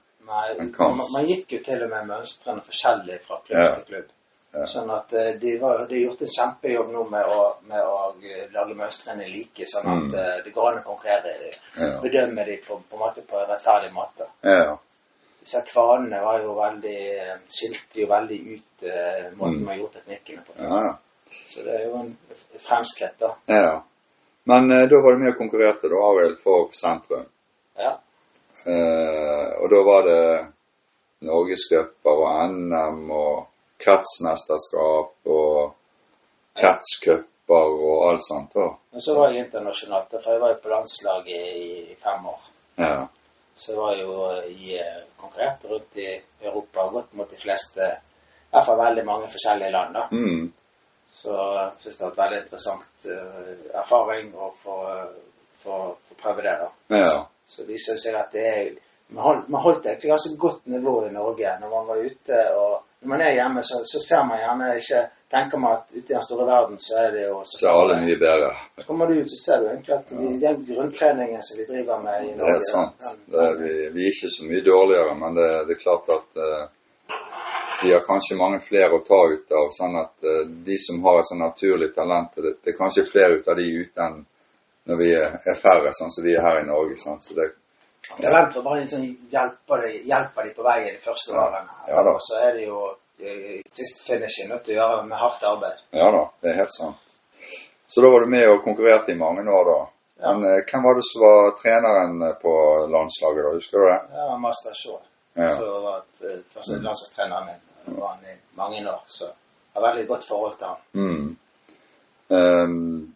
En 0.58 0.72
kamp. 0.74 0.96
man, 0.98 1.08
man 1.12 1.26
gikk 1.28 1.52
jo 1.52 1.62
til 1.64 1.82
og 1.86 1.90
med 1.92 2.06
mønstrene 2.08 2.62
forskjellig 2.64 3.18
fra 3.26 3.38
klubb 3.46 3.58
Ja. 3.60 3.70
til 3.76 3.86
klubb. 3.92 4.10
Ja. 4.52 4.66
Sånn 4.68 4.90
at 4.92 5.12
eh, 5.16 5.30
de, 5.40 5.54
var, 5.58 5.86
de 5.88 5.94
har 5.96 6.02
gjort 6.10 6.22
en 6.26 6.32
kjempejobb 6.36 6.90
nå 6.92 7.02
med 7.08 7.24
å, 7.32 7.44
med 7.70 7.80
å 7.88 7.94
eh, 8.20 8.48
lage 8.52 8.74
mønstrene 8.76 9.28
like, 9.32 9.64
sånn 9.70 9.86
at 9.88 10.02
Mm. 10.02 10.14
eh, 10.20 10.40
det 10.44 10.52
går 10.52 10.66
an 10.72 10.80
å 10.82 10.88
konkurrere 10.90 11.32
i. 11.48 11.52
Ja. 11.78 12.00
Bedømme 12.02 12.44
dem 12.44 12.58
på, 12.66 12.76
på, 12.90 12.96
en 12.98 13.22
en 13.40 13.46
rettferdig 13.48 13.92
måte. 13.96 14.26
Ja. 14.44 14.74
Disse 15.40 15.62
kvanene 15.66 16.20
var 16.22 16.42
jo 16.44 16.52
veldig 16.58 16.98
skilte 17.48 18.00
jo 18.02 18.06
veldig 18.12 18.40
ut 18.52 18.84
eh, 18.84 19.30
måten 19.40 19.56
Mm. 19.62 19.64
man 19.64 19.78
gjort 19.78 19.96
teknikkene 20.00 20.44
på. 20.46 20.52
Ja. 20.60 20.92
Så 21.32 21.62
det 21.64 21.78
er 21.78 21.86
jo 21.88 21.96
en 22.02 22.12
fremskritt, 22.60 23.16
da. 23.18 23.34
ja. 23.46 23.82
Men 24.44 24.70
eh, 24.72 24.84
da 24.90 25.00
var 25.00 25.12
du 25.12 25.18
med 25.22 25.32
og 25.32 25.38
konkurrerte, 25.38 25.88
da, 25.88 25.96
Arild, 26.10 26.38
for 26.42 26.68
sentrum. 26.76 27.24
Ja. 27.78 27.94
Eh, 28.66 29.48
og 29.62 29.70
da 29.72 29.80
var 29.86 30.02
det 30.06 30.22
norgescuper 31.26 32.20
og 32.20 32.50
NM 32.52 33.10
og 33.10 33.46
kretsmesterskap 33.82 35.32
og 35.34 35.74
kretscuper 36.58 37.74
og 37.88 38.10
alt 38.10 38.24
sånt. 38.26 38.54
da. 38.54 38.68
Men 38.92 39.04
så 39.04 39.16
var 39.18 39.32
jeg 39.32 39.46
internasjonalt, 39.46 40.14
for 40.18 40.32
jeg 40.32 40.42
var 40.42 40.54
jo 40.54 40.60
på 40.62 40.72
landslaget 40.72 41.56
i, 41.56 41.96
fem 42.02 42.26
år. 42.26 42.48
Ja. 42.80 42.96
Så 43.56 43.72
jeg 43.72 43.80
var 43.80 43.96
jo 44.00 44.14
i 44.48 44.76
eh, 44.78 45.02
konkurrerte 45.20 45.68
rundt 45.68 46.00
i 46.00 46.08
Europa 46.42 46.86
og 46.86 46.98
gått 46.98 47.14
mot 47.18 47.30
de 47.30 47.38
fleste, 47.40 47.88
i 48.48 48.54
hvert 48.54 48.68
fall 48.68 48.80
veldig 48.80 49.04
mange 49.06 49.30
forskjellige 49.32 49.72
land. 49.72 49.98
da. 49.98 50.06
Mm. 50.12 50.52
Så 51.22 51.34
jeg 51.34 51.82
syns 51.82 51.98
det 51.98 52.04
har 52.04 52.10
vært 52.10 52.22
veldig 52.22 52.38
interessant 52.40 53.04
uh, 53.06 53.50
erfaring 53.82 54.32
å 54.34 54.48
få, 54.58 54.78
få, 55.62 55.76
prøve 56.18 56.42
det. 56.42 56.54
da. 56.62 56.96
ja. 56.98 57.12
Så 57.46 57.62
det 57.62 57.74
viser 57.74 58.00
seg 58.00 58.16
at 58.16 58.32
det 58.32 58.48
er 58.48 58.72
Man 59.12 59.26
holdt, 59.26 59.48
man 59.52 59.60
holdt 59.60 59.86
egentlig 59.86 60.08
ganske 60.08 60.36
godt 60.40 60.70
nivå 60.72 60.92
i 61.04 61.10
Norge 61.12 61.50
når 61.60 61.68
man 61.68 61.88
var 61.90 61.98
ute. 62.00 62.38
og 62.56 62.91
Når 63.02 63.10
man 63.10 63.24
er 63.26 63.34
hjemme, 63.34 63.62
så, 63.66 63.82
så 63.84 64.00
ser 64.00 64.24
man 64.28 64.38
gjerne 64.38 64.76
ikke 64.78 65.02
Tenker 65.32 65.58
man 65.58 65.72
at 65.72 65.86
ute 65.92 66.12
i 66.12 66.14
den 66.14 66.22
store 66.22 66.44
verden 66.46 66.78
så 66.78 66.96
er 67.00 67.12
det 67.14 67.22
jo 67.24 67.38
Så 67.48 67.64
er 67.66 67.72
alle 67.72 67.94
mye 68.02 68.16
bedre. 68.20 68.50
Så 68.76 68.82
kommer 68.84 69.06
du 69.06 69.20
ut, 69.20 69.30
så 69.32 69.38
ser 69.44 69.62
du 69.62 69.68
egentlig 69.70 69.94
at 69.94 70.10
de, 70.10 70.32
den 70.42 70.58
grunntreningen 70.68 71.42
som 71.46 71.58
vi 71.58 71.64
driver 71.70 72.02
med 72.02 72.26
i 72.26 72.26
Det 72.26 72.36
Norge 72.40 72.56
er 72.58 72.66
sant. 72.66 73.06
Det 73.32 73.46
er, 73.46 73.56
vi, 73.62 73.70
vi 73.94 74.04
er 74.04 74.10
ikke 74.12 74.30
så 74.34 74.48
mye 74.50 74.64
dårligere, 74.66 75.14
men 75.22 75.38
det, 75.40 75.48
det 75.70 75.76
er 75.76 75.80
klart 75.86 76.12
at 76.18 76.42
uh, 76.42 76.66
de 77.82 77.94
har 77.94 78.04
kanskje 78.10 78.38
mange 78.42 78.60
flere 78.66 78.98
å 78.98 79.00
ta 79.08 79.22
ut 79.32 79.56
av. 79.62 79.72
sånn 79.78 79.96
at 80.02 80.28
uh, 80.28 80.44
de 80.68 80.76
som 80.84 81.00
har 81.08 81.22
et 81.22 81.30
sånn 81.30 81.42
naturlig 81.46 81.90
talent, 81.96 82.36
det, 82.36 82.54
det 82.60 82.74
er 82.74 82.78
kanskje 82.82 83.08
flere 83.08 83.40
ut 83.40 83.48
av 83.48 83.56
de 83.62 83.70
ute 83.72 84.08
enn 84.10 84.20
når 84.92 85.00
vi 85.00 85.10
er, 85.16 85.40
er 85.48 85.56
færre, 85.64 85.96
sånn 85.96 86.12
som 86.12 86.28
vi 86.28 86.36
er 86.36 86.44
her 86.44 86.60
i 86.60 86.68
Norge. 86.68 87.00
Sånn, 87.00 87.24
Så 87.24 87.40
det, 87.40 87.54
Talent 88.22 88.54
var 88.56 88.62
bare 88.66 88.80
en 88.82 88.88
sånn 88.90 89.04
hjelper 89.30 89.82
de, 89.86 89.92
hjelper 90.10 90.44
de 90.48 90.50
på 90.56 90.62
vei 90.66 90.78
i 90.88 90.90
de 90.92 90.98
første 91.04 91.32
Ja. 91.32 91.44
årene. 91.46 91.70
Ja 91.88 92.02
da. 92.02 92.16
Så 92.20 92.38
er 92.42 92.52
det 92.58 92.66
jo 92.66 92.80
siste 93.70 94.02
finishen 94.08 94.48
nødt 94.50 94.64
til 94.66 94.74
å 94.74 94.80
gjøre 94.82 95.04
med 95.06 95.18
hardt 95.18 95.42
arbeid. 95.46 95.78
ja 95.94 96.08
da, 96.10 96.22
det 96.42 96.50
er 96.50 96.56
helt 96.64 96.74
sant. 96.74 96.96
Så 97.86 98.00
da 98.02 98.08
var 98.10 98.20
du 98.24 98.30
med 98.32 98.48
og 98.48 98.64
konkurrerte 98.64 99.12
i 99.12 99.18
mange 99.20 99.44
år, 99.46 99.64
da. 99.70 99.80
Ja. 100.22 100.32
Men 100.32 100.44
eh, 100.50 100.64
hvem 100.70 100.82
var 100.82 100.94
det 100.98 101.04
som 101.06 101.22
var 101.22 101.50
treneren 101.62 102.22
eh, 102.22 102.34
på 102.42 102.52
landslaget, 102.90 103.44
da? 103.44 103.50
Husker 103.54 103.78
du 103.78 103.86
det? 103.90 104.00
Ja, 104.16 104.36
Master 104.38 104.74
Shaw. 104.74 104.98
Ja. 105.34 105.48
Så 105.58 105.80
var 105.82 106.02
eh, 106.24 106.38
første 106.54 106.78
landslagstreneren 106.82 107.46
min. 107.46 107.60
Det 107.86 108.00
var 108.00 108.08
han 108.16 108.24
i 108.32 108.36
mange 108.58 108.82
år, 108.90 109.00
så 109.06 109.24
jeg 109.26 109.78
har 109.78 109.86
veldig 109.88 110.06
godt 110.08 110.24
forhold 110.28 110.58
til 110.58 110.66
ham. 110.66 110.76
Mm. 110.94 111.36
Ehm, 112.30 113.14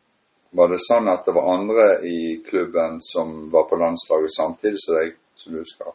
var 0.56 0.68
det 0.72 0.78
sånn 0.84 1.08
at 1.12 1.24
det 1.26 1.34
var 1.36 1.52
andre 1.52 1.86
i 2.08 2.18
klubben 2.48 2.98
som 3.04 3.50
var 3.52 3.66
på 3.70 3.76
landslaget 3.80 4.32
samtidig 4.36 4.80
som 4.82 4.96
deg, 4.98 5.14
som 5.36 5.52
du 5.52 5.60
husker? 5.60 5.92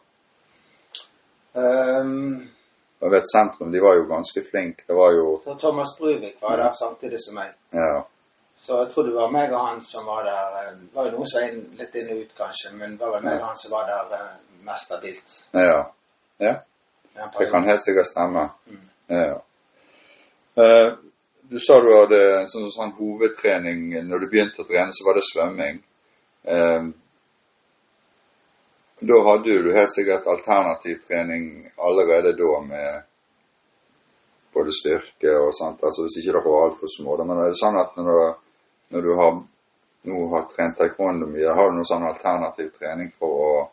Um, 1.52 2.48
Jeg 3.02 3.10
vet 3.10 3.26
Sentrum 3.28 3.72
de 3.74 3.80
var 3.82 3.96
jo 3.98 4.04
ganske 4.06 4.42
flinke. 4.46 4.84
Det 4.86 4.94
var 4.94 5.12
jo 5.12 5.56
Thomas 5.60 5.96
Bruvik 5.98 6.36
var 6.42 6.56
der 6.56 6.72
samtidig 6.78 7.18
som 7.20 7.34
meg. 7.34 7.50
Ja. 7.74 8.04
Så 8.62 8.76
jeg 8.78 8.92
tror 8.92 9.08
det 9.08 9.14
var 9.16 9.30
meg 9.34 9.50
og 9.52 9.66
han 9.66 9.80
som 9.84 10.06
var 10.06 10.22
der. 10.24 10.58
eh, 10.68 10.76
Det 10.78 10.94
var 10.94 11.08
jo 11.08 11.16
noen 11.16 11.28
som 11.28 11.40
var 11.42 11.48
inn, 11.48 11.64
litt 11.80 11.94
inn 11.98 12.12
og 12.14 12.20
ut, 12.22 12.34
kanskje, 12.38 12.70
men 12.78 12.94
det 12.96 13.02
var 13.02 13.16
vel 13.16 13.24
meg 13.26 13.40
og 13.40 13.46
han 13.48 13.58
som 13.58 13.72
var 13.74 13.88
der 13.90 14.14
eh, 14.18 14.36
mest 14.68 14.86
stabilt. 14.86 15.38
ja. 15.52 15.80
ja. 16.38 16.54
Det 17.38 17.50
kan 17.50 17.66
helt 17.68 17.82
sikkert 17.82 18.06
stemme. 18.06 18.48
Mm. 18.70 18.84
Ja. 19.08 19.40
Eh, 20.62 20.92
du 21.52 21.60
sa 21.60 21.76
du 21.84 21.90
hadde 21.92 22.18
en 22.40 22.48
sånn, 22.48 22.70
sånn 22.72 22.94
hovedtrening 22.96 23.90
når 24.08 24.24
du 24.24 24.28
begynte 24.32 24.62
å 24.62 24.68
trene, 24.68 24.94
så 24.96 25.04
var 25.04 25.18
det 25.18 25.24
svømming. 25.26 25.80
Eh, 26.48 26.86
da 29.02 29.18
hadde 29.26 29.56
du 29.66 29.72
helt 29.74 29.92
sikkert 29.92 30.30
alternativ 30.32 31.02
trening 31.08 31.66
allerede 31.76 32.32
da 32.38 32.60
med 32.64 33.02
både 34.54 34.72
styrke 34.72 35.34
og 35.42 35.52
sånt. 35.56 35.84
Altså 35.84 36.06
hvis 36.06 36.20
ikke 36.22 36.32
dere 36.32 36.44
var 36.46 36.68
altfor 36.68 36.92
små. 36.96 37.16
Da. 37.18 37.26
Men 37.28 37.42
er 37.42 37.52
det 37.52 37.60
sånn 37.60 37.78
at 37.82 37.96
når 37.98 38.10
du, 38.10 38.48
når 38.96 39.06
du 39.06 39.12
har, 39.20 39.38
nå 40.08 40.24
har 40.32 40.48
trent 40.54 40.78
taekwondo 40.80 41.28
mye, 41.34 41.56
har 41.58 41.70
du 41.70 41.78
noen 41.80 41.88
sånn 41.92 42.08
alternativ 42.08 42.72
trening 42.78 43.12
for 43.18 43.68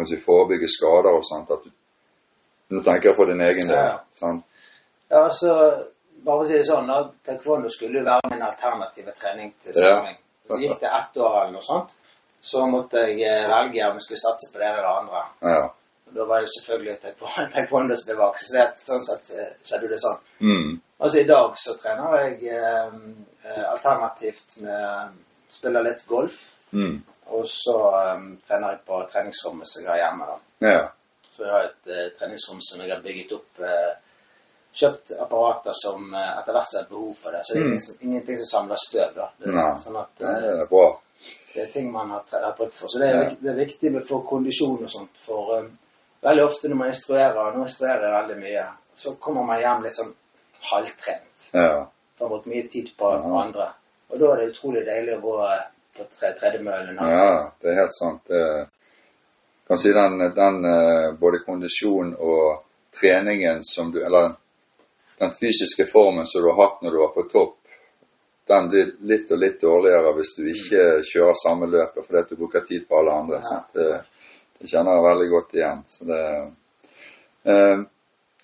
å 0.00 0.06
si, 0.08 0.18
forebygge 0.26 0.70
skader 0.72 1.20
og 1.20 1.26
sånt? 1.28 1.54
Du, 1.62 1.70
nå 2.72 2.82
tenker 2.82 3.12
jeg 3.12 3.18
på 3.18 3.28
din 3.30 3.46
egen 3.46 3.70
del. 3.70 3.90
Ja. 3.92 3.98
Sånn. 4.18 4.42
Ja, 5.12 5.26
altså, 5.26 5.52
bare 6.24 6.44
å 6.44 6.46
si 6.48 6.54
det 6.58 6.66
sånn, 6.68 6.86
da, 6.88 7.00
taekwondo 7.26 7.70
skulle 7.72 8.00
jo 8.00 8.06
være 8.06 8.30
min 8.32 8.42
alternative 8.46 9.14
trening 9.18 9.52
til 9.62 9.74
svømming. 9.76 10.16
Så 10.48 10.58
gikk 10.60 10.80
det 10.82 10.90
ett 10.98 11.16
år 11.22 11.36
eller 11.42 11.52
noe 11.56 11.66
sånt, 11.66 11.92
så 12.42 12.64
måtte 12.66 13.04
jeg 13.06 13.22
eh, 13.28 13.46
velge 13.50 13.86
om 13.88 13.98
jeg 14.00 14.06
skulle 14.06 14.22
satse 14.24 14.50
på 14.52 14.58
det 14.62 14.68
eller 14.70 14.82
det 14.82 14.94
andre. 15.00 15.22
Ja. 15.46 15.62
Da 16.12 16.24
var 16.28 16.40
det 16.42 16.48
jo 16.48 16.54
selvfølgelig 16.58 16.96
taekwondo 17.54 17.96
som 18.00 18.16
ble 18.18 18.30
det, 18.56 18.66
sånn 18.86 19.04
sett 19.06 19.30
eh, 19.38 19.52
skjedde 19.64 19.92
det 19.92 20.00
sånn. 20.02 20.18
Mm. 20.44 20.72
Altså 21.02 21.22
i 21.22 21.28
dag 21.28 21.54
så 21.58 21.76
trener 21.82 22.18
jeg 22.20 22.52
eh, 22.54 22.96
eh, 23.46 23.64
alternativt 23.72 24.58
med 24.62 25.20
Spiller 25.52 25.84
litt 25.84 26.06
golf, 26.08 26.48
Mm. 26.72 27.02
og 27.36 27.42
så 27.52 27.74
um, 28.16 28.38
trener 28.48 28.70
jeg 28.72 28.78
på 28.88 28.98
treningsrommet 29.12 29.68
som 29.68 29.82
jeg 29.82 29.90
har 29.90 29.98
hjemme. 30.00 30.24
da. 30.30 30.68
Ja. 30.70 30.86
Så 31.34 31.42
jeg 31.44 31.52
har 31.52 31.66
et 31.66 31.90
eh, 31.92 32.06
treningsrom 32.18 32.62
som 32.64 32.80
jeg 32.80 32.88
har 32.94 33.02
bygget 33.04 33.34
opp. 33.36 33.60
Eh, 33.60 33.90
kjøpt 34.72 35.12
apparater 35.20 35.72
som 35.76 36.14
eh, 36.14 36.38
etter 36.38 36.52
hvert 36.56 36.70
ser 36.70 36.86
behov 36.90 37.14
for 37.16 37.32
det. 37.32 37.42
Så 37.46 37.54
det 37.54 37.62
er 37.62 37.68
Mm. 37.68 38.08
ingenting 38.08 38.38
som 38.38 38.46
samler 38.46 38.76
støv. 38.80 39.14
da. 39.14 39.28
Det, 39.38 39.46
Nei. 39.52 39.78
sånn 39.84 39.96
at 40.00 40.08
ja, 40.20 40.28
eh, 40.28 40.40
det 40.42 40.60
er 40.62 40.66
bra. 40.70 40.86
det 41.54 41.62
er 41.62 41.72
ting 41.72 41.92
man 41.92 42.10
har, 42.10 42.22
har 42.32 42.54
brukt 42.56 42.74
for. 42.74 42.88
Så 42.88 42.98
det 42.98 43.08
er, 43.08 43.22
Ja. 43.22 43.30
det 43.40 43.50
er 43.50 43.64
viktig 43.64 44.06
for 44.08 44.22
kondisjon 44.22 44.82
og 44.84 44.90
sånt. 44.90 45.10
For 45.26 45.58
um, 45.58 45.78
veldig 46.22 46.44
ofte 46.44 46.68
når 46.68 46.76
man 46.76 46.88
instruerer, 46.88 47.52
nå 47.56 47.62
instruerer 47.62 48.02
jeg 48.08 48.16
veldig 48.22 48.38
mye, 48.42 48.66
så 48.96 49.14
kommer 49.20 49.42
man 49.44 49.60
hjem 49.60 49.82
litt 49.82 49.94
sånn 49.94 50.14
halvtrent. 50.72 51.50
Ja. 51.54 51.86
Får 52.18 52.28
brukt 52.28 52.46
mye 52.46 52.68
tid 52.68 52.90
på, 52.98 53.10
Ja. 53.12 53.42
andre. 53.44 53.68
Og 54.10 54.18
da 54.18 54.32
er 54.32 54.36
det 54.36 54.52
utrolig 54.54 54.84
deilig 54.86 55.16
å 55.18 55.20
gå, 55.20 55.58
på 55.96 56.04
tre, 56.18 56.32
tredemøllen. 56.40 56.96
Ja, 56.96 57.50
det 57.60 57.70
er 57.70 57.80
helt 57.80 57.94
sant. 57.94 58.20
Det, 58.28 58.68
kan 59.68 59.76
si 59.78 59.92
den, 59.92 60.18
den 60.34 60.62
både 61.20 61.38
kondisjon 61.46 62.16
og 62.18 62.62
treningen 62.92 63.62
som 63.64 63.92
du 63.92 63.98
Eller 64.04 64.34
den 65.22 65.30
fysiske 65.36 65.86
formen 65.86 66.26
som 66.26 66.42
du 66.42 66.48
har 66.50 66.58
hatt 66.64 66.82
når 66.82 66.94
du 66.96 66.98
var 67.02 67.12
på 67.14 67.22
topp, 67.30 67.58
den 68.50 68.68
blir 68.72 68.88
litt 69.06 69.30
og 69.30 69.38
litt 69.38 69.60
dårligere 69.62 70.10
hvis 70.16 70.34
du 70.38 70.42
ikke 70.50 70.86
kjører 71.06 71.38
samme 71.38 71.68
løpet 71.70 72.06
fordi 72.06 72.18
at 72.24 72.32
du 72.32 72.40
bruker 72.40 72.64
tid 72.66 72.88
på 72.88 72.98
alle 72.98 73.14
andre. 73.22 73.38
Ja. 73.46 73.60
Det, 73.72 73.86
det 74.58 74.70
kjenner 74.72 74.98
jeg 74.98 75.06
veldig 75.06 75.28
godt 75.30 75.54
igjen. 75.60 75.84
Så 75.94 76.08
det, 76.10 76.22
eh, 77.46 77.78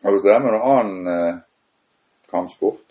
har 0.05 0.15
du 0.15 0.21
drevet 0.23 0.45
med 0.47 0.55
noen 0.55 0.71
annen 0.79 1.13
eh, 1.15 1.41
kampsport? 2.31 2.85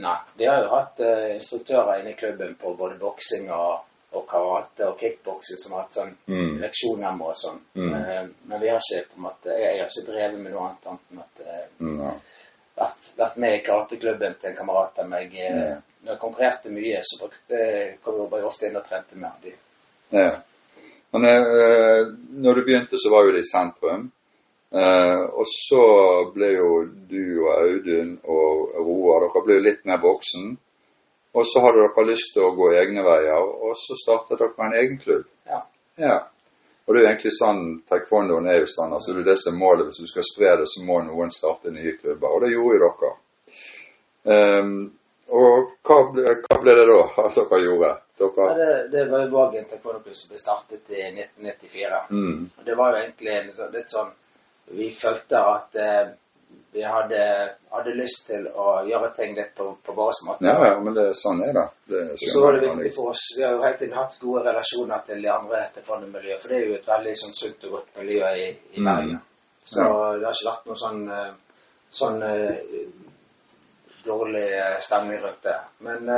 Nei, 0.00 0.16
vi 0.40 0.48
har 0.48 0.64
jo 0.64 0.70
hatt 0.72 1.00
eh, 1.04 1.34
instruktører 1.36 2.00
inne 2.00 2.14
i 2.16 2.18
klubben 2.18 2.56
på 2.58 2.72
både 2.74 2.96
boksing 2.98 3.50
og, 3.54 3.84
og 4.16 4.24
karate 4.30 4.88
og 4.88 4.96
kickboksing 4.98 5.60
som 5.60 5.76
har 5.76 5.84
hatt 5.84 6.00
sånn 6.00 6.14
Mm. 6.26 6.56
leksjoner 6.64 7.20
og 7.20 7.36
sånn. 7.36 7.60
Mm. 7.76 7.90
Men, 7.92 8.30
men 8.48 8.60
vi 8.64 8.72
har 8.72 8.80
ikke 8.80 9.10
på 9.12 9.20
en 9.20 9.26
måte, 9.28 9.52
jeg, 9.52 9.76
jeg 9.76 9.82
har 9.84 9.92
ikke 9.92 10.08
drevet 10.08 10.40
med 10.40 10.54
noe 10.56 10.70
annet 10.70 10.88
annet 10.88 11.12
enn 11.12 11.26
at 11.28 11.44
eh, 11.44 11.66
Mm, 11.84 12.00
ja. 12.00 12.14
Vært, 12.78 13.10
vært 13.18 13.36
med 13.42 13.58
i 13.58 13.62
karateklubben 13.66 14.38
til 14.40 14.50
en 14.50 14.56
kamerat 14.56 14.98
av 15.02 15.10
meg. 15.10 15.34
Eh, 15.34 15.60
Ja. 15.64 15.74
Når 16.04 16.12
jeg 16.12 16.20
konkurrerte 16.20 16.68
mye, 16.68 16.98
så 17.00 17.16
brukte, 17.16 17.58
kom 18.04 18.18
jeg 18.20 18.44
ofte 18.44 18.66
inn 18.68 18.76
og 18.76 18.84
trente 18.84 19.16
med 19.16 19.30
de. 19.42 19.52
Ja. 20.12 20.34
Men 21.14 21.24
eh, 21.30 22.02
når 22.44 22.58
du 22.58 22.64
begynte, 22.66 23.00
så 23.00 23.12
var 23.12 23.24
jo 23.24 23.32
det 23.32 23.40
i 23.40 23.48
sentrum. 23.48 24.10
Eh, 24.74 25.22
og 25.32 25.46
så 25.48 25.84
ble 26.34 26.50
jo 26.56 26.68
du 27.08 27.46
og 27.46 27.50
Audun 27.54 28.18
og 28.24 28.74
Roar 28.82 29.28
Dere 29.28 29.44
ble 29.46 29.56
jo 29.56 29.64
litt 29.64 29.84
mer 29.88 30.02
voksen. 30.02 30.52
Og 31.34 31.46
så 31.48 31.62
hadde 31.64 31.86
dere 31.86 32.06
lyst 32.10 32.34
til 32.34 32.44
å 32.44 32.52
gå 32.54 32.68
egne 32.78 33.02
veier, 33.06 33.40
og 33.40 33.72
så 33.78 33.96
startet 33.98 34.38
dere 34.42 34.66
en 34.66 34.76
egen 34.82 35.00
klubb. 35.00 35.24
Ja. 35.48 35.62
Ja. 35.98 36.18
Og 36.84 36.94
det 36.94 37.00
er 37.00 37.10
egentlig 37.14 37.32
sånn 37.32 37.62
taekwondoen 37.88 38.48
er 38.50 38.58
jo 38.60 38.66
sånn. 38.68 38.92
altså 38.92 39.14
Det 39.14 39.22
er 39.22 39.30
det 39.30 39.38
som 39.40 39.54
er 39.54 39.60
målet. 39.62 39.86
Hvis 39.88 40.02
du 40.04 40.10
skal 40.10 40.26
spre 40.28 40.56
det, 40.60 40.66
så 40.68 40.82
må 40.84 40.98
noen 41.06 41.32
starte 41.32 41.72
nye 41.72 41.94
klubber. 41.96 42.34
Og 42.34 42.44
det 42.44 42.52
gjorde 42.52 42.76
jo 42.76 42.90
dere. 43.00 43.12
Um, 44.24 44.74
og 45.34 45.70
hva 45.84 45.96
ble, 46.12 46.34
hva 46.44 46.58
ble 46.60 46.74
det 46.76 46.84
da 46.90 46.98
at 47.24 47.38
dere 47.40 47.62
gjorde? 47.64 47.94
Ja, 48.20 48.50
det, 48.54 48.74
det 48.92 49.06
var 49.10 49.24
jo 49.24 49.30
Vågen 49.32 49.64
taekwondo-klubb 49.70 50.14
som 50.16 50.30
ble 50.30 50.38
startet 50.38 50.92
i 50.94 51.00
1994. 51.08 52.02
mm, 52.10 52.44
Og 52.58 52.68
det 52.68 52.76
var 52.78 52.92
jo 52.92 53.00
egentlig 53.00 53.40
litt 53.74 53.90
sånn 53.90 54.12
Vi 54.78 54.90
følte 54.96 55.40
at 55.40 55.80
eh, 55.80 56.04
vi 56.74 56.82
hadde, 56.82 57.18
hadde 57.70 57.92
lyst 57.94 58.24
til 58.26 58.48
å 58.50 58.80
gjøre 58.86 59.10
ting 59.14 59.36
litt 59.36 59.52
på, 59.54 59.68
på 59.86 59.92
vår 59.94 60.16
måte. 60.26 60.42
Ja, 60.48 60.56
ja, 60.66 60.80
men 60.82 60.94
det, 60.96 61.04
sånn 61.14 61.42
er 61.46 61.52
det. 61.54 61.62
det 61.92 62.00
så 62.18 62.42
var 62.42 62.56
det 62.56 62.64
viktig 62.66 62.90
for 62.96 63.12
oss. 63.12 63.22
Vi 63.36 63.44
har 63.46 63.54
jo 63.54 63.62
hele 63.62 63.78
tiden 63.78 63.94
hatt 63.98 64.16
gode 64.20 64.42
relasjoner 64.48 65.04
til 65.06 65.22
de 65.22 65.30
andre 65.30 65.60
taekwondo-miljøene, 65.76 66.40
for 66.42 66.50
det 66.50 66.58
er 66.58 66.66
jo 66.66 66.74
et 66.80 66.88
veldig 66.90 67.14
sånn 67.22 67.36
sunt 67.38 67.66
og 67.68 67.76
godt 67.78 67.96
miljø 68.02 68.34
i, 68.42 68.48
i 68.74 68.82
Mm. 68.84 69.14
Så 69.64 69.80
Ja. 69.80 69.86
det 70.18 70.26
har 70.26 70.34
ikke 70.34 70.50
vært 70.50 70.66
noe 70.66 70.76
sånn, 70.76 71.08
eh, 71.08 71.32
sånn 71.90 72.22
eh, 72.22 72.56
dårlig 74.04 74.48
eh, 74.58 74.80
stemning 74.80 75.22
rundt 75.22 75.42
det. 75.42 75.56
Men 75.78 76.10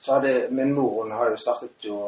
så 0.00 0.14
hadde 0.16 0.48
min 0.50 0.72
mor 0.74 1.02
hun 1.04 1.12
har 1.12 1.30
jo 1.30 1.36
startet 1.38 1.84
jo 1.86 1.98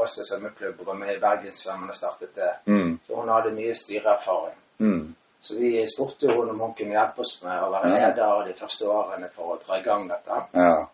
også 0.00 0.24
svømmeklubb 0.24 0.80
og 0.80 0.86
var 0.86 0.94
med 1.02 1.16
i 1.16 1.20
Bergenssvømmene 1.20 1.92
startet 1.94 2.34
det. 2.34 2.52
Mm, 2.70 2.98
Så 3.06 3.16
hun 3.20 3.28
hadde 3.28 3.50
mye 3.52 3.74
styreerfaring. 3.74 4.56
mm, 4.78 5.14
Så 5.42 5.54
vi 5.56 5.86
spurte 5.88 6.26
jo 6.26 6.40
henne 6.40 6.50
om 6.52 6.60
hun 6.60 6.74
kunne 6.74 6.92
hjelpe 6.98 7.20
oss 7.24 7.42
med 7.42 7.62
å 7.62 7.70
være 7.72 7.88
leder 7.94 8.44
de 8.46 8.52
første 8.58 8.84
årene 8.88 9.28
for 9.32 9.54
å 9.54 9.58
dra 9.66 9.78
i 9.78 9.82
gang 9.82 10.08
dette. 10.08 10.42
ja. 10.54 10.86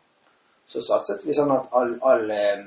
Så 0.68 0.80
satset 0.82 1.24
vi 1.26 1.32
sånn 1.34 1.52
at 1.54 1.66
all, 1.72 1.98
all, 2.02 2.30
eh, 2.30 2.64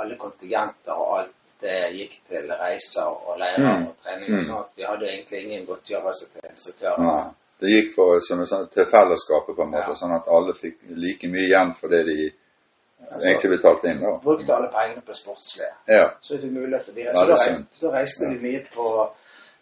alle 0.00 0.16
kontingenter 0.18 0.92
og 0.94 1.18
alt 1.18 1.32
det 1.60 1.92
gikk 1.96 2.18
til 2.28 2.50
reiser 2.60 3.06
og 3.08 3.38
leirer 3.40 3.64
Mm. 3.64 3.86
og 3.88 3.94
trening. 4.04 4.30
Mm. 4.30 4.42
Sånn 4.44 4.60
at 4.60 4.70
vi 4.76 4.82
hadde 4.84 5.06
egentlig 5.08 5.42
ingen 5.44 5.66
godtgjørelse 5.66 6.26
til 6.32 6.50
instruktører. 6.50 7.02
ja. 7.06 7.30
Det 7.60 7.68
gikk 7.70 7.94
for, 7.94 8.20
som 8.20 8.38
sånn, 8.44 8.68
til 8.70 8.84
fellesskapet, 8.84 9.56
på 9.56 9.62
en 9.62 9.70
måte, 9.70 9.88
Ja. 9.88 9.94
sånn 9.94 10.14
at 10.14 10.28
alle 10.28 10.52
fikk 10.52 10.76
like 10.90 11.26
mye 11.28 11.46
igjen 11.48 11.72
for 11.74 11.88
det 11.88 12.04
de 12.06 12.32
Altså, 13.10 13.28
egentlig 13.28 13.50
betalte 13.58 13.84
inn. 13.88 14.00
da. 14.02 14.18
Brukte 14.18 14.54
alle 14.54 14.68
pengene 14.68 15.00
på 15.02 15.12
sportslige. 15.14 15.72
Ja. 15.88 16.10
Så 16.20 16.34
vi 16.36 16.42
fikk 16.42 16.52
mulighet 16.52 16.84
til. 16.84 16.94
Ja, 17.04 17.12
Så 17.12 17.26
det 17.26 17.32
er 17.32 17.58
rei- 17.58 17.64
da 17.80 17.88
reiste 17.90 18.28
vi 18.28 18.38
mye 18.38 18.66
på, 18.74 19.10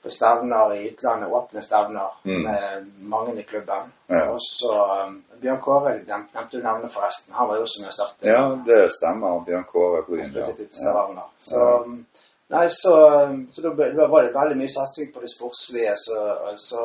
på 0.04 0.12
stevner 0.12 0.74
i 0.76 0.84
utlandet, 0.92 1.32
åpne 1.32 1.62
stevner 1.64 2.10
Mm. 2.24 2.42
med 2.44 2.86
mange 3.10 3.34
i 3.40 3.42
klubben. 3.42 3.90
Ja. 4.08 4.26
Og 4.30 4.38
så 4.44 4.72
um, 5.06 5.22
Bjørn 5.40 5.60
Kåre 5.64 5.94
nevnte 6.06 6.44
du 6.52 6.58
navnet 6.62 6.92
forresten. 6.92 7.34
Han 7.34 7.48
var 7.48 7.56
jo 7.56 7.62
også 7.66 7.80
med 7.82 7.90
å 7.90 7.94
starte. 7.96 8.26
ja, 8.28 8.42
det 8.66 8.90
stemmer. 8.92 9.40
Bjørn 9.46 9.64
Kåre 9.64 10.02
Bryn. 10.06 10.32
Ja. 10.34 10.46
Ja. 10.84 11.28
Så, 11.40 11.60
um, 11.84 12.06
nei, 12.50 12.66
så, 12.68 12.92
um, 13.24 13.48
så 13.52 13.62
da, 13.64 13.70
da 13.96 14.06
var 14.12 14.22
det 14.22 14.34
veldig 14.34 14.56
mye 14.60 14.68
satsing 14.74 15.12
på 15.14 15.20
det 15.24 15.30
sportslige. 15.32 15.94
Så, 15.96 16.18
så 16.58 16.84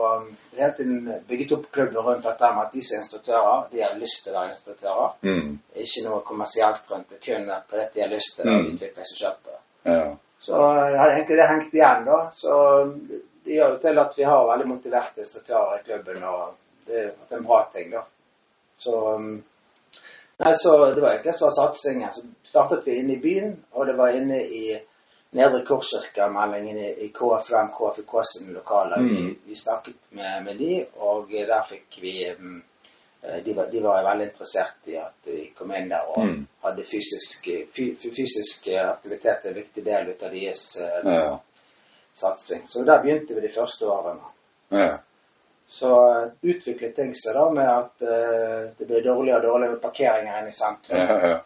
hele 0.58 0.72
tiden 0.78 1.12
bygget 1.28 1.52
opp 1.58 1.68
klubben 1.72 1.98
rundt 2.04 2.24
dette 2.24 2.52
med 2.56 2.64
at 2.66 2.72
de 2.74 2.82
som 2.84 2.96
er 2.98 3.04
instruktører, 3.04 3.68
de 3.72 3.82
har 3.84 4.00
lyst 4.00 4.24
til 4.24 4.34
å 4.34 4.40
være 4.40 4.56
instruktører. 4.56 5.12
Mm, 5.28 5.60
Ikke 5.76 6.06
noe 6.08 6.22
kommersielt 6.32 6.90
rundt 6.92 7.10
det, 7.10 7.20
kun 7.26 7.52
på 7.70 7.76
det 7.78 7.90
de 7.94 8.02
har 8.02 8.10
lyst 8.16 8.36
til 8.40 8.48
å 8.48 8.56
Mm. 8.58 8.74
utvikle 8.76 9.06
seg 9.12 9.18
selv 9.26 9.38
på. 9.44 9.60
ja. 9.86 10.16
Så 10.40 10.56
jeg 10.56 11.00
hadde 11.00 11.14
egentlig 11.18 11.38
det 11.38 11.48
hengt 11.50 11.74
igjen, 11.76 12.06
da. 12.08 12.20
Så 12.34 12.54
det 13.44 13.58
gjør 13.58 13.74
jo 13.76 13.80
til 13.84 14.00
at 14.00 14.18
vi 14.18 14.24
har 14.24 14.48
veldig 14.48 14.68
motiverte 14.70 15.24
instruktører 15.26 15.80
i 15.80 15.84
klubben, 15.88 16.24
og 16.24 16.54
det 16.88 17.02
er 17.06 17.38
en 17.38 17.46
bra 17.46 17.64
ting, 17.74 17.92
da. 17.92 18.04
Så 18.80 18.96
um, 19.16 19.32
Nei, 20.40 20.54
så 20.56 20.72
det 20.94 21.02
var 21.04 21.10
egentlig 21.18 21.34
så 21.36 21.50
var 21.50 21.56
satsingen. 21.58 22.14
Så 22.16 22.22
startet 22.48 22.86
vi 22.88 22.94
inne 23.02 23.18
i 23.18 23.20
byen, 23.20 23.58
og 23.76 23.90
det 23.90 23.98
var 23.98 24.16
inne 24.16 24.38
i 24.40 24.62
Nedre 25.36 25.66
Korskirka-meldingen 25.68 26.78
i, 26.80 26.94
i 27.06 27.10
KFUM, 27.14 27.74
KFUK 27.76 28.14
sine 28.26 28.54
lokaler. 28.56 29.04
Vi, 29.04 29.18
Mm. 29.20 29.36
vi 29.46 29.56
snakket 29.56 29.96
med, 30.16 30.44
med 30.46 30.56
de, 30.58 30.86
og 30.96 31.28
der 31.30 31.66
fikk 31.68 32.00
vi 32.02 32.14
um, 32.40 32.62
de 33.46 33.54
var, 33.54 33.66
de 33.72 33.80
var 33.84 34.04
veldig 34.04 34.26
interessert 34.30 34.88
i 34.88 34.96
at 34.98 35.28
vi 35.28 35.50
kom 35.58 35.72
inn 35.76 35.90
der 35.92 36.08
og 36.08 36.22
Mm. 36.24 36.48
hadde 36.64 36.84
fysisk, 36.88 37.50
fy, 37.76 37.90
fysisk 38.16 38.68
aktivitet 38.84 39.46
en 39.46 39.54
viktig 39.54 39.84
del 39.86 40.10
ut 40.10 40.24
av 40.24 40.32
deres 40.32 40.78
eh, 40.82 41.12
Ja. 41.12 41.40
satsing. 42.16 42.64
Så 42.68 42.84
der 42.86 43.02
begynte 43.02 43.34
vi 43.36 43.42
de 43.42 43.54
første 43.54 43.86
årene. 43.86 44.22
ja. 44.72 44.98
Så 45.70 45.90
eh, 46.24 46.32
utviklet 46.50 46.96
ting 46.96 47.12
seg 47.14 47.34
da 47.36 47.44
med 47.54 47.68
at 47.70 48.02
uh, 48.02 48.72
det 48.80 48.88
ble 48.90 49.04
dårligere 49.06 49.38
og 49.38 49.44
dårligere 49.44 49.78
parkeringer 49.84 50.40
inne 50.40 50.50
i 50.50 50.52
sentrum. 50.58 50.98
ja, 50.98 51.28
ja. 51.28 51.40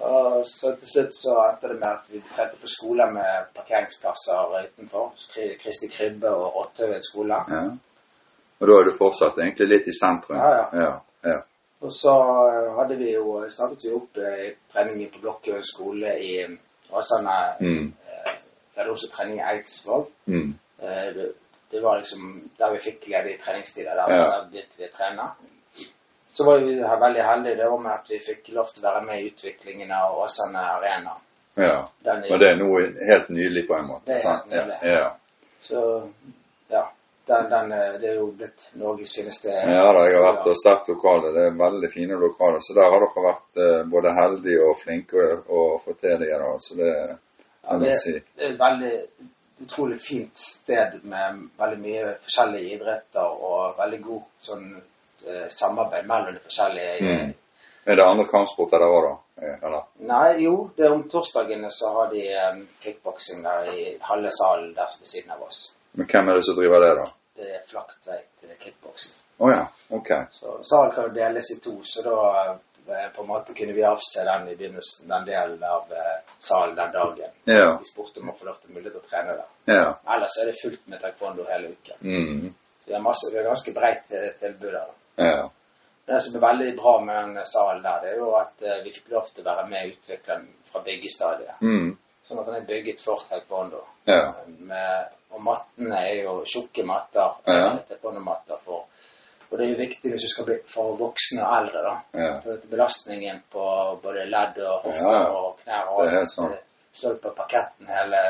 Og 0.00 0.46
så 0.46 0.72
til 0.78 0.88
slutt 0.88 1.14
så 1.14 1.34
endte 1.50 1.68
det 1.68 1.76
med 1.80 1.88
at 1.88 2.04
vi 2.10 2.20
trente 2.34 2.56
på 2.60 2.66
skoler 2.70 3.10
med 3.10 3.46
parkeringsplasser 3.54 4.64
utenfor. 4.64 5.12
Kristi 5.62 5.88
Kribbe 5.88 6.30
og 6.30 6.54
Rottøyen 6.56 7.02
skole. 7.02 7.38
ja. 7.50 7.62
Og 8.60 8.66
da 8.68 8.74
er 8.80 8.84
du 8.84 8.96
fortsatt 8.98 9.38
egentlig 9.38 9.68
litt 9.68 9.86
i 9.88 9.94
sentrum? 9.94 10.38
Ja, 10.38 10.68
ja. 10.72 11.00
Og 11.80 11.92
så 11.94 12.12
eh, 12.50 12.70
hadde 12.78 12.96
vi 12.98 13.12
jo, 13.14 13.44
startet 13.50 13.84
vi 13.84 13.92
opp 13.94 14.16
eh, 14.18 14.48
trening 14.72 15.10
på 15.12 15.20
Blokkøyen 15.22 15.64
skole 15.64 16.14
i 16.18 16.32
Åsane. 16.90 17.36
Mm. 17.60 17.92
Eh, 18.06 18.32
Vi 18.74 18.80
hadde 18.80 18.90
også 18.94 19.10
trening 19.10 19.38
i 19.38 19.44
Eidsvåg. 19.52 20.08
Mm. 20.26 20.54
Eh, 20.82 21.06
Det, 21.14 21.28
det 21.70 21.82
var 21.82 21.98
liksom 21.98 22.50
der 22.58 22.72
vi 22.72 22.78
fikk 22.78 23.06
ledige 23.08 23.38
treningstider. 23.44 23.94
Der, 23.94 24.14
Ja. 24.14 24.24
der 24.24 24.48
begynte 24.50 24.78
vi 24.78 24.84
å 24.88 24.96
trene. 24.96 25.28
Så 26.32 26.44
var 26.46 26.58
vi 26.58 26.74
veldig 26.80 27.24
heldige 27.24 27.56
det 27.56 27.70
var 27.70 27.78
med 27.78 27.92
at 27.92 28.10
vi 28.10 28.18
fikk 28.18 28.48
lov 28.54 28.68
til 28.74 28.84
å 28.84 28.90
være 28.92 29.04
med 29.04 29.20
i 29.22 29.26
utviklingen 29.30 29.90
av 29.92 30.18
Åsane 30.22 30.58
Arena. 30.58 31.14
ja. 31.56 31.88
Men 32.04 32.38
det 32.40 32.48
er 32.50 32.56
noe 32.56 32.82
helt 33.10 33.28
nylig 33.28 33.66
på 33.68 33.74
en 33.74 33.86
måte? 33.86 34.06
Det 34.06 34.16
er 34.24 34.28
helt 34.30 34.46
nylig. 34.50 34.76
Ja. 34.82 34.98
ja. 34.98 35.10
Så 35.62 35.82
ja, 36.70 36.84
den, 37.28 37.48
den, 37.50 37.72
eh, 37.72 37.94
det 38.00 38.10
er 38.10 38.18
jo 38.18 38.26
blitt 38.32 38.68
Norges 38.80 39.14
fineste 39.16 39.52
Ja 39.52 39.88
da, 39.92 40.04
jeg 40.08 40.16
har 40.16 40.26
vært 40.26 40.46
og 40.48 40.58
sett 40.58 40.90
lokalet. 40.92 41.34
Det 41.36 41.46
er 41.46 41.56
veldig 41.58 41.90
fine 41.92 42.20
lokaler. 42.20 42.60
Så 42.64 42.76
der 42.78 42.88
har 42.92 43.04
dere 43.04 43.24
vært 43.26 43.62
eh, 43.64 43.80
både 43.94 44.14
heldige 44.16 44.68
og 44.68 44.78
flinke 44.80 45.26
å, 45.46 45.64
få 45.84 45.96
til 46.00 46.16
det. 46.22 46.30
Da. 46.32 46.52
Så 46.64 46.78
det 46.80 46.92
Ja, 47.68 47.76
det, 47.82 47.96
si. 48.00 48.14
det 48.16 48.46
er 48.46 48.54
et 48.54 48.60
veldig 48.60 48.94
utrolig 49.60 49.98
fint 50.00 50.38
sted 50.40 51.00
med 51.02 51.42
veldig 51.58 51.80
mye 51.82 52.14
forskjellige 52.24 52.78
idretter 52.78 53.44
og 53.50 53.76
veldig 53.78 54.00
god 54.06 54.48
sånn 54.48 54.66
eh, 54.78 55.46
samarbeid 55.52 56.08
mellom 56.08 56.38
de 56.38 56.44
forskjellige. 56.46 56.98
Mm. 57.04 57.34
Er 57.88 57.96
det 57.96 58.04
andre 58.04 58.28
kampsporter 58.28 58.80
der 58.80 58.92
òg, 58.92 59.04
da? 59.04 59.14
Eh, 59.42 59.56
Eller? 59.68 59.84
Nei, 60.08 60.28
jo, 60.44 60.54
det 60.76 60.86
er 60.86 60.94
om 60.94 61.04
torsdagene 61.10 61.70
så 61.72 61.92
har 61.94 62.10
de 62.12 62.24
um, 62.34 62.62
kickboksing 62.82 63.44
der 63.44 63.70
i 63.72 63.84
halve 64.10 64.32
salen 64.34 64.72
der 64.76 64.96
ved 65.00 65.12
siden 65.12 65.36
av 65.36 65.44
oss. 65.46 65.60
Men 65.92 66.06
hvem 66.10 66.28
er 66.28 66.38
det 66.38 66.44
som 66.46 66.58
driver 66.58 66.84
det, 66.84 66.94
da? 67.00 67.06
Det 67.38 67.54
er 67.54 67.64
Flaktveit 67.70 68.28
kickboksing. 68.58 69.16
Å 69.38 69.50
ja. 69.50 69.66
Ok. 69.88 70.10
Så 70.30 70.58
salen 70.62 70.94
kan 70.94 71.08
jo 71.08 71.14
deles 71.14 71.50
i 71.54 71.58
to, 71.62 71.76
så 71.84 72.02
da 72.02 72.16
eh, 72.50 73.10
på 73.14 73.22
en 73.22 73.28
måte 73.28 73.54
kunne 73.54 73.72
vi 73.76 73.84
avse 73.86 74.24
den 74.26 74.48
i 74.48 74.56
begynnelsen, 74.56 75.08
den 75.08 75.28
delen 75.28 75.62
av 75.64 75.92
eh, 75.94 76.16
salen 76.38 76.74
den 76.76 76.92
dagen. 76.92 77.36
Ja. 77.44 77.76
Vi 77.78 77.90
spurte 77.90 78.20
om 78.20 78.32
å 78.32 78.36
få 78.38 78.48
lov 78.48 78.58
til 78.62 78.74
mulighet 78.74 78.96
til 78.96 79.04
å 79.04 79.10
trene 79.10 79.36
der. 79.38 79.52
Ja. 79.70 79.84
Ellers 80.14 80.40
er 80.42 80.50
det 80.50 80.56
fullt 80.62 80.88
med 80.90 81.02
taekwondo 81.04 81.46
hele 81.50 81.70
uken. 81.76 82.00
Mm. 82.02 82.50
Vi 82.88 82.96
har, 82.96 83.04
masse, 83.04 83.30
vi 83.32 83.38
har 83.38 83.46
ganske 83.46 83.74
breit 83.76 84.10
eh, 84.18 84.32
tilbud 84.40 84.72
der. 84.72 84.90
Ja. 85.22 85.46
Det 86.08 86.18
som 86.24 86.38
er 86.38 86.46
veldig 86.46 86.72
bra 86.78 86.96
med 87.04 87.36
den 87.36 87.46
salen 87.46 87.82
der, 87.84 88.02
det 88.02 88.14
er 88.14 88.20
jo 88.22 88.32
at 88.38 88.62
vi 88.80 88.94
fikk 88.94 89.10
lov 89.12 89.26
til 89.28 89.44
å 89.44 89.50
være 89.50 89.66
med 89.68 89.82
i 89.84 89.90
utviklingen 89.92 90.46
fra 90.70 90.80
byggestadiet. 90.86 91.58
Mm. 91.60 91.90
Sånn 92.24 92.40
at 92.40 92.48
den 92.48 92.56
er 92.62 92.68
bygget 92.70 93.02
for 93.04 93.26
taekwondo. 93.28 93.82
Ja. 94.08 94.22
Med, 94.70 95.12
og 95.30 95.42
mattene 95.44 95.98
er 96.08 96.22
jo 96.24 96.38
tjukke 96.48 96.84
matter. 96.86 97.34
Ja. 97.46 97.78
for 98.64 98.84
Og 99.50 99.58
det 99.58 99.64
er 99.64 99.70
jo 99.70 99.76
viktig 99.78 100.10
hvis 100.12 100.22
du 100.26 100.28
skal 100.28 100.44
bli 100.44 100.56
for 100.68 100.96
voksne 100.98 101.44
og 101.44 101.54
eldre, 101.62 101.82
da. 101.82 101.94
Ja. 102.20 102.32
For 102.44 102.58
belastningen 102.70 103.42
på 103.52 103.64
både 104.02 104.26
ledd 104.28 104.58
og 104.60 104.82
hofter 104.84 105.08
Ja, 105.08 105.22
og 105.32 105.58
knær 105.62 105.88
og 105.88 106.28
sant. 106.28 106.52
det 106.52 106.64
Står 106.98 107.14
på 107.22 107.30
parketten 107.36 107.86
hele, 107.86 108.20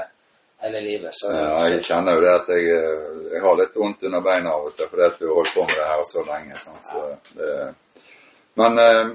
hele 0.63 0.81
livet. 0.85 1.15
Så, 1.17 1.31
Ja, 1.33 1.67
jeg 1.73 1.83
kjenner 1.85 2.15
jo 2.15 2.21
det 2.21 2.35
at 2.35 2.49
jeg, 2.49 2.69
eh, 2.77 3.33
jeg 3.33 3.43
har 3.43 3.57
litt 3.57 3.75
vondt 3.77 4.03
under 4.03 4.21
beina 4.21 4.53
av 4.53 4.67
og 4.67 4.77
til 4.77 4.91
fordi 4.91 5.07
at 5.07 5.21
vi 5.21 5.27
har 5.27 5.35
holdt 5.35 5.55
på 5.55 5.65
med 5.67 5.75
det 5.75 5.87
her 5.89 6.03
så 6.05 6.25
lenge. 6.27 6.59
Sånn, 6.59 6.83
Så 6.83 7.19
det, 7.39 7.75
men 8.55 8.79
eh, 8.79 9.07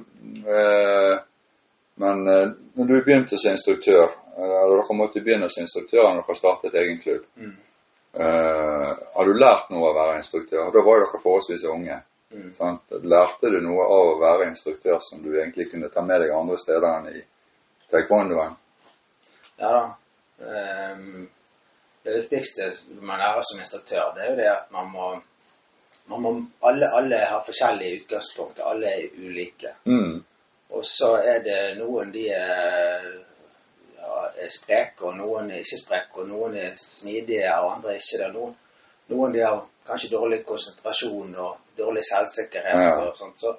eh, 0.56 1.20
men 1.96 2.28
eh, 2.28 2.48
når 2.75 2.86
du 2.88 3.02
begynte 3.04 3.38
som 3.38 3.52
instruktør, 3.54 4.10
eller 4.38 4.72
dere 4.82 4.96
måtte 4.98 5.22
begynne 5.22 5.50
som 5.54 5.62
instruktør 5.63 6.08
når 6.10 6.24
dere 6.25 6.36
startet 6.40 6.74
egen 6.82 7.00
klubb, 7.04 7.25
Mm. 7.38 7.56
Eh, 8.13 8.89
har 9.15 9.25
du 9.25 9.34
lært 9.38 9.70
noe 9.74 9.89
av 9.89 9.91
å 9.91 10.00
være 10.00 10.17
instruktør? 10.22 10.72
Da 10.74 10.84
var 10.86 11.00
jo 11.00 11.05
dere 11.05 11.22
forholdsvis 11.24 11.67
unge. 11.74 12.00
Mm. 12.34 12.50
Sant? 12.58 12.98
Lærte 13.03 13.51
du 13.53 13.60
noe 13.62 13.86
av 13.86 14.13
å 14.13 14.17
være 14.22 14.50
instruktør 14.50 15.00
som 15.05 15.22
du 15.24 15.32
egentlig 15.36 15.70
kunne 15.72 15.91
ta 15.93 16.01
med 16.05 16.24
deg 16.24 16.34
andre 16.34 16.58
steder 16.62 16.89
enn 16.89 17.12
i 17.13 17.22
taekwondoen? 17.91 18.58
Ja 19.62 19.74
da. 19.77 19.84
Um, 20.43 21.27
det 22.03 22.17
viktigste 22.17 22.72
man 23.05 23.22
lærer 23.22 23.46
som 23.48 23.62
instruktør, 23.62 24.10
det 24.15 24.24
er 24.24 24.32
jo 24.32 24.39
det 24.41 24.48
at 24.51 24.72
man 24.75 24.89
må, 24.91 25.10
man 26.12 26.24
må 26.25 26.32
alle, 26.67 26.89
alle 26.98 27.22
har 27.22 27.46
forskjellige 27.46 28.01
utgangspunkt. 28.01 28.60
Alle 28.60 28.89
er 28.91 29.13
ulike. 29.22 29.75
Mm. 29.86 30.17
Og 30.74 30.84
så 30.89 31.13
er 31.22 31.39
det 31.46 31.60
noen 31.77 32.12
de 32.12 32.25
er, 32.34 33.08
er 34.43 34.50
spreke, 34.50 35.05
og 35.08 35.15
noen 35.17 35.51
er 35.51 35.62
ikke 35.63 35.79
spreke, 35.82 36.22
og 36.22 36.27
noen 36.29 36.55
er 36.58 36.74
smidige, 36.77 37.50
og 37.60 37.75
andre 37.75 37.93
er 37.93 38.01
ikke 38.01 38.20
det. 38.24 38.32
Noen, 38.34 38.55
noen 39.13 39.34
de 39.34 39.39
har 39.43 39.62
kanskje 39.88 40.12
dårlig 40.13 40.41
konsentrasjon 40.46 41.36
og 41.36 41.58
dårlig 41.77 42.03
selvsikkerhet 42.08 42.82
Ja. 42.84 42.96
og 43.08 43.17
sånt. 43.17 43.39
Så 43.39 43.55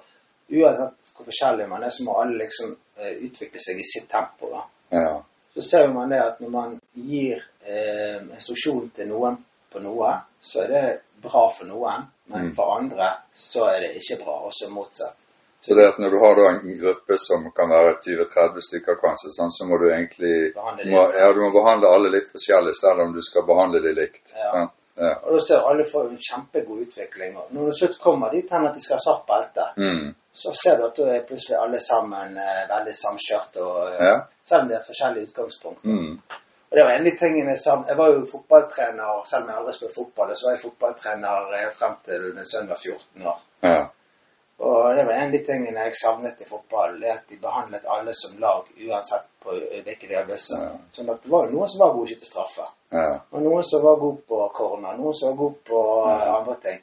uansett 0.51 1.13
hvor 1.15 1.25
forskjellig 1.25 1.67
man 1.69 1.83
er, 1.83 1.89
så 1.89 2.03
må 2.03 2.17
alle 2.21 2.37
liksom 2.43 2.75
eh, 2.97 3.15
utvikle 3.27 3.59
seg 3.61 3.79
i 3.79 3.83
sitt 3.93 4.09
tempo. 4.11 4.49
da 4.51 4.63
Ja. 4.97 5.23
så 5.55 5.61
ser 5.61 5.87
man 5.87 6.09
det 6.09 6.19
at 6.21 6.39
når 6.41 6.49
man 6.49 6.79
gir 6.93 7.43
eh, 7.65 8.21
instruksjon 8.35 8.89
til 8.95 9.07
noen 9.07 9.37
på 9.71 9.79
noe, 9.79 10.11
så 10.41 10.63
er 10.63 10.67
det 10.67 10.99
bra 11.21 11.49
for 11.49 11.65
noen, 11.65 12.07
men 12.27 12.47
Mm. 12.49 12.55
for 12.55 12.77
andre 12.77 13.07
så 13.35 13.65
er 13.69 13.79
det 13.79 13.95
ikke 13.95 14.23
bra, 14.23 14.39
også 14.47 14.69
motsatt. 14.69 15.17
Så 15.65 15.73
det 15.77 15.85
at 15.87 15.97
når 15.97 16.11
du 16.13 16.17
har 16.21 16.39
en 16.51 16.59
gruppe 16.77 17.15
som 17.17 17.45
kan 17.57 17.69
være 17.71 17.95
20-30 18.05 18.65
stykker 18.67 18.97
kanskje, 19.01 19.31
sånn, 19.33 19.49
så 19.55 19.65
må 19.65 19.79
du 19.81 19.87
egentlig 19.89 20.33
må, 20.53 21.05
ja, 21.17 21.29
du 21.33 21.39
må 21.41 21.49
behandle 21.55 21.89
alle 21.89 22.11
litt 22.13 22.27
forskjellig, 22.29 22.75
selv 22.77 23.01
om 23.07 23.13
du 23.15 23.21
skal 23.25 23.47
behandle 23.47 23.81
de 23.81 23.93
likt. 23.97 24.21
Ja. 24.35 24.67
Ja. 24.97 25.15
Og 25.25 25.33
da 25.35 25.39
ser 25.43 25.65
alle 25.67 25.83
får 25.89 26.05
en 26.11 26.21
kjempegod 26.27 26.85
utvikling. 26.85 27.33
Og 27.39 27.49
når 27.51 27.65
du 27.71 27.79
slutt 27.79 27.97
kommer 28.03 28.31
dit 28.31 28.51
hen 28.53 28.67
at 28.69 28.77
de 28.77 28.83
skal 28.83 28.95
ha 28.99 29.03
svart 29.07 29.25
belte, 29.27 29.65
Mm. 29.81 30.13
så 30.33 30.53
ser 30.61 30.77
du 30.77 30.85
at 30.85 30.95
da 30.95 31.09
er 31.15 31.25
plutselig 31.27 31.57
alle 31.59 31.79
sammen 31.79 32.37
eh, 32.37 32.63
veldig 32.69 32.93
samkjørt, 32.95 33.57
og, 33.65 33.89
eh, 33.93 34.05
Ja. 34.05 34.15
selv 34.45 34.61
om 34.61 34.67
de 34.69 34.75
har 34.75 34.83
forskjellige 34.87 35.25
forskjellig 35.25 35.27
utgangspunkt. 35.33 35.83
Mm. 35.83 36.19
Og 36.69 36.73
det 36.77 36.83
var 36.83 36.91
en 36.91 37.05
av 37.07 37.11
de 37.11 37.17
tingene 37.17 37.57
som 37.57 37.85
Jeg 37.87 37.97
var 37.97 38.07
jo 38.13 38.25
fotballtrener, 38.31 39.25
selv 39.25 39.43
om 39.43 39.49
jeg 39.49 39.57
aldri 39.57 39.73
spilte 39.73 39.95
fotball, 39.95 40.35
så 40.35 40.45
var 40.47 40.53
jeg 40.55 40.63
fotballtrener 40.63 41.53
eh, 41.59 41.69
frem 41.79 41.95
til 42.05 42.21
min 42.35 42.45
sønn 42.45 42.67
var 42.69 42.75
14 42.85 43.27
år. 43.27 43.39
Ja. 43.63 43.87
Og 44.57 44.95
det 44.95 45.03
var 45.03 45.13
en 45.13 45.25
av 45.27 45.31
de 45.35 45.39
tingene 45.43 45.85
jeg 45.87 45.97
savnet 45.99 46.41
i 46.41 46.47
fotball, 46.47 46.99
det 47.01 47.09
at 47.11 47.23
de 47.27 47.37
behandlet 47.41 47.87
alle 47.91 48.13
som 48.15 48.37
lag, 48.39 48.67
uansett 48.87 49.25
på 49.43 49.55
hvilke 49.83 50.11
øvelser. 50.21 50.61
Ja. 50.63 50.75
Sånn 50.95 51.09
at 51.11 51.23
det 51.23 51.31
var 51.31 51.49
noen 51.51 51.71
som 51.71 51.81
var 51.83 51.95
gode 51.95 52.07
til 52.07 52.15
å 52.15 52.19
skyte 52.21 52.29
straffer. 52.29 52.69
Ja. 52.95 53.09
Og 53.35 53.43
noen 53.43 53.65
som 53.67 53.83
var 53.83 53.97
gode 53.99 54.23
på 54.29 54.43
corner, 54.55 54.99
noen 54.99 55.17
som 55.17 55.33
var 55.33 55.41
gode 55.41 55.59
på 55.67 55.81
ja. 56.07 56.37
andre 56.37 56.55
ting. 56.63 56.79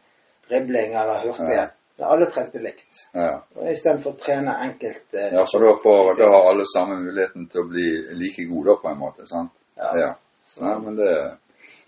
Dribling 0.51 0.99
eller 1.01 1.25
hurtighet. 1.25 1.79
Men 1.97 2.09
alle 2.09 2.27
trengte 2.35 2.61
likt. 2.61 3.05
Ja. 3.16 3.31
Istedenfor 3.73 4.14
å 4.14 4.20
trene 4.20 4.57
enkelt 4.66 5.16
eh, 5.16 5.33
ja, 5.33 5.44
for 5.49 5.64
da, 5.64 5.73
får, 5.83 6.12
da 6.20 6.29
har 6.33 6.49
alle 6.51 6.64
samme 6.68 6.99
muligheten 7.01 7.47
til 7.53 7.62
å 7.62 7.68
bli 7.68 7.87
like 8.20 8.44
gode 8.51 8.77
på 8.83 8.90
en 8.90 9.01
måte. 9.01 9.29
sant? 9.29 9.55
Ja. 9.81 9.92
Ja. 10.01 10.11
Nei, 10.61 10.75
men 10.85 10.97
det, 10.99 11.12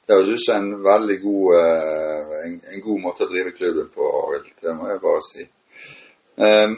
det 0.06 0.16
høres 0.16 0.40
ut 0.40 0.46
som 0.46 0.62
en 0.62 0.84
veldig 0.84 1.18
god, 1.24 1.58
eh, 1.60 2.34
en, 2.40 2.56
en 2.72 2.84
god 2.88 3.04
måte 3.04 3.26
å 3.26 3.32
drive 3.32 3.52
klubben 3.56 3.90
på, 3.92 4.08
Arild. 4.22 4.52
Det 4.64 4.76
må 4.76 4.88
jeg 4.92 5.02
bare 5.04 5.24
si. 5.28 5.48
Ehm, 6.36 6.76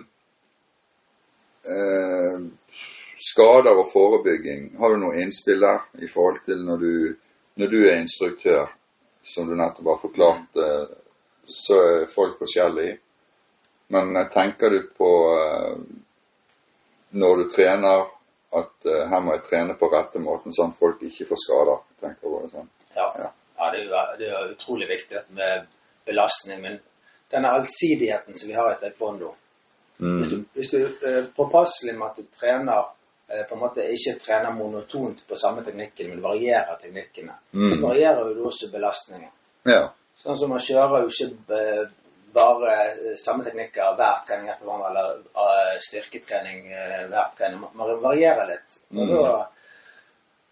eh, 1.64 2.40
skader 3.16 3.78
og 3.78 3.88
forebygging, 3.92 4.76
har 4.78 4.92
du 4.92 5.00
noe 5.00 5.20
innspill 5.20 5.60
der 5.64 6.04
i 6.04 6.08
forhold 6.08 6.42
til 6.44 6.64
når 6.64 6.82
du, 6.82 6.92
når 7.56 7.72
du 7.72 7.78
er 7.86 8.00
instruktør, 8.00 8.66
som 9.22 9.48
du 9.48 9.56
nettopp 9.56 9.88
har 9.94 10.02
forklart, 10.02 10.60
eh, 10.60 10.96
så 11.46 11.78
er 11.82 12.10
folk 12.12 12.38
forskjellige. 12.38 12.98
Men 13.88 14.16
eh, 14.16 14.28
tenker 14.32 14.70
du 14.70 14.82
på 14.98 15.10
eh, 15.38 15.80
når 17.16 17.42
du 17.42 17.50
trener 17.50 18.04
at 18.56 18.86
her 19.10 19.20
må 19.20 19.34
jeg 19.34 19.42
trene 19.50 19.74
på 19.76 19.88
rette 19.92 20.20
måten, 20.22 20.54
sånn 20.54 20.70
at 20.72 20.78
folk 20.78 21.00
ikke 21.04 21.26
får 21.28 21.40
skader? 21.42 21.80
tenker 22.00 22.28
du 22.30 22.48
sånn. 22.48 22.68
Ja, 22.94 23.08
Ja. 23.18 23.30
ja 23.58 23.70
det, 23.72 23.82
er 23.88 24.12
det 24.20 24.28
er 24.28 24.52
utrolig 24.52 24.88
viktig 24.88 25.24
med 25.36 25.66
belastning. 26.06 26.62
Men 26.62 26.78
denne 27.32 27.50
allsidigheten 27.52 28.38
som 28.38 28.48
vi 28.48 28.54
har 28.54 28.70
i 28.72 28.78
taekwondo 28.80 29.34
Hvis 29.98 30.28
du, 30.30 30.36
hvis 30.54 30.70
du 30.70 30.76
er 31.08 31.26
påpasselig 31.36 31.94
med 31.98 32.06
at 32.10 32.16
du 32.16 32.26
trener 32.40 32.84
eh, 33.28 33.44
på 33.48 33.54
en 33.56 33.60
måte 33.60 33.84
ikke 33.90 34.18
trener 34.20 34.50
monotont 34.54 35.22
på 35.28 35.36
samme 35.40 35.64
teknikken, 35.64 36.10
men 36.10 36.20
varierer 36.22 36.76
teknikkene, 36.82 37.32
Mm. 37.52 37.70
så 37.72 37.80
varierer 37.88 38.34
du 38.34 38.44
også 38.46 38.68
belastningen. 38.72 39.30
Ja. 39.64 39.88
Sånn 40.22 40.38
som 40.38 40.50
man 40.50 40.58
kjører 40.60 41.02
jo 41.02 41.08
ikke 41.08 41.56
eh, 41.56 41.88
bare 42.36 42.72
eh, 42.92 43.16
samme 43.18 43.44
teknikker 43.44 43.96
hver 43.96 44.22
trening 44.28 44.48
etter 44.52 44.64
hverandre, 44.68 44.88
eller 44.90 45.18
eh, 45.42 45.76
styrketrening 45.88 46.66
eh, 46.72 47.06
hver 47.08 47.32
trening. 47.38 47.60
Man- 47.74 48.00
varierer 48.02 48.46
litt. 48.52 48.80
Og 48.94 49.08
Mm. 49.08 49.22
da, 49.24 49.46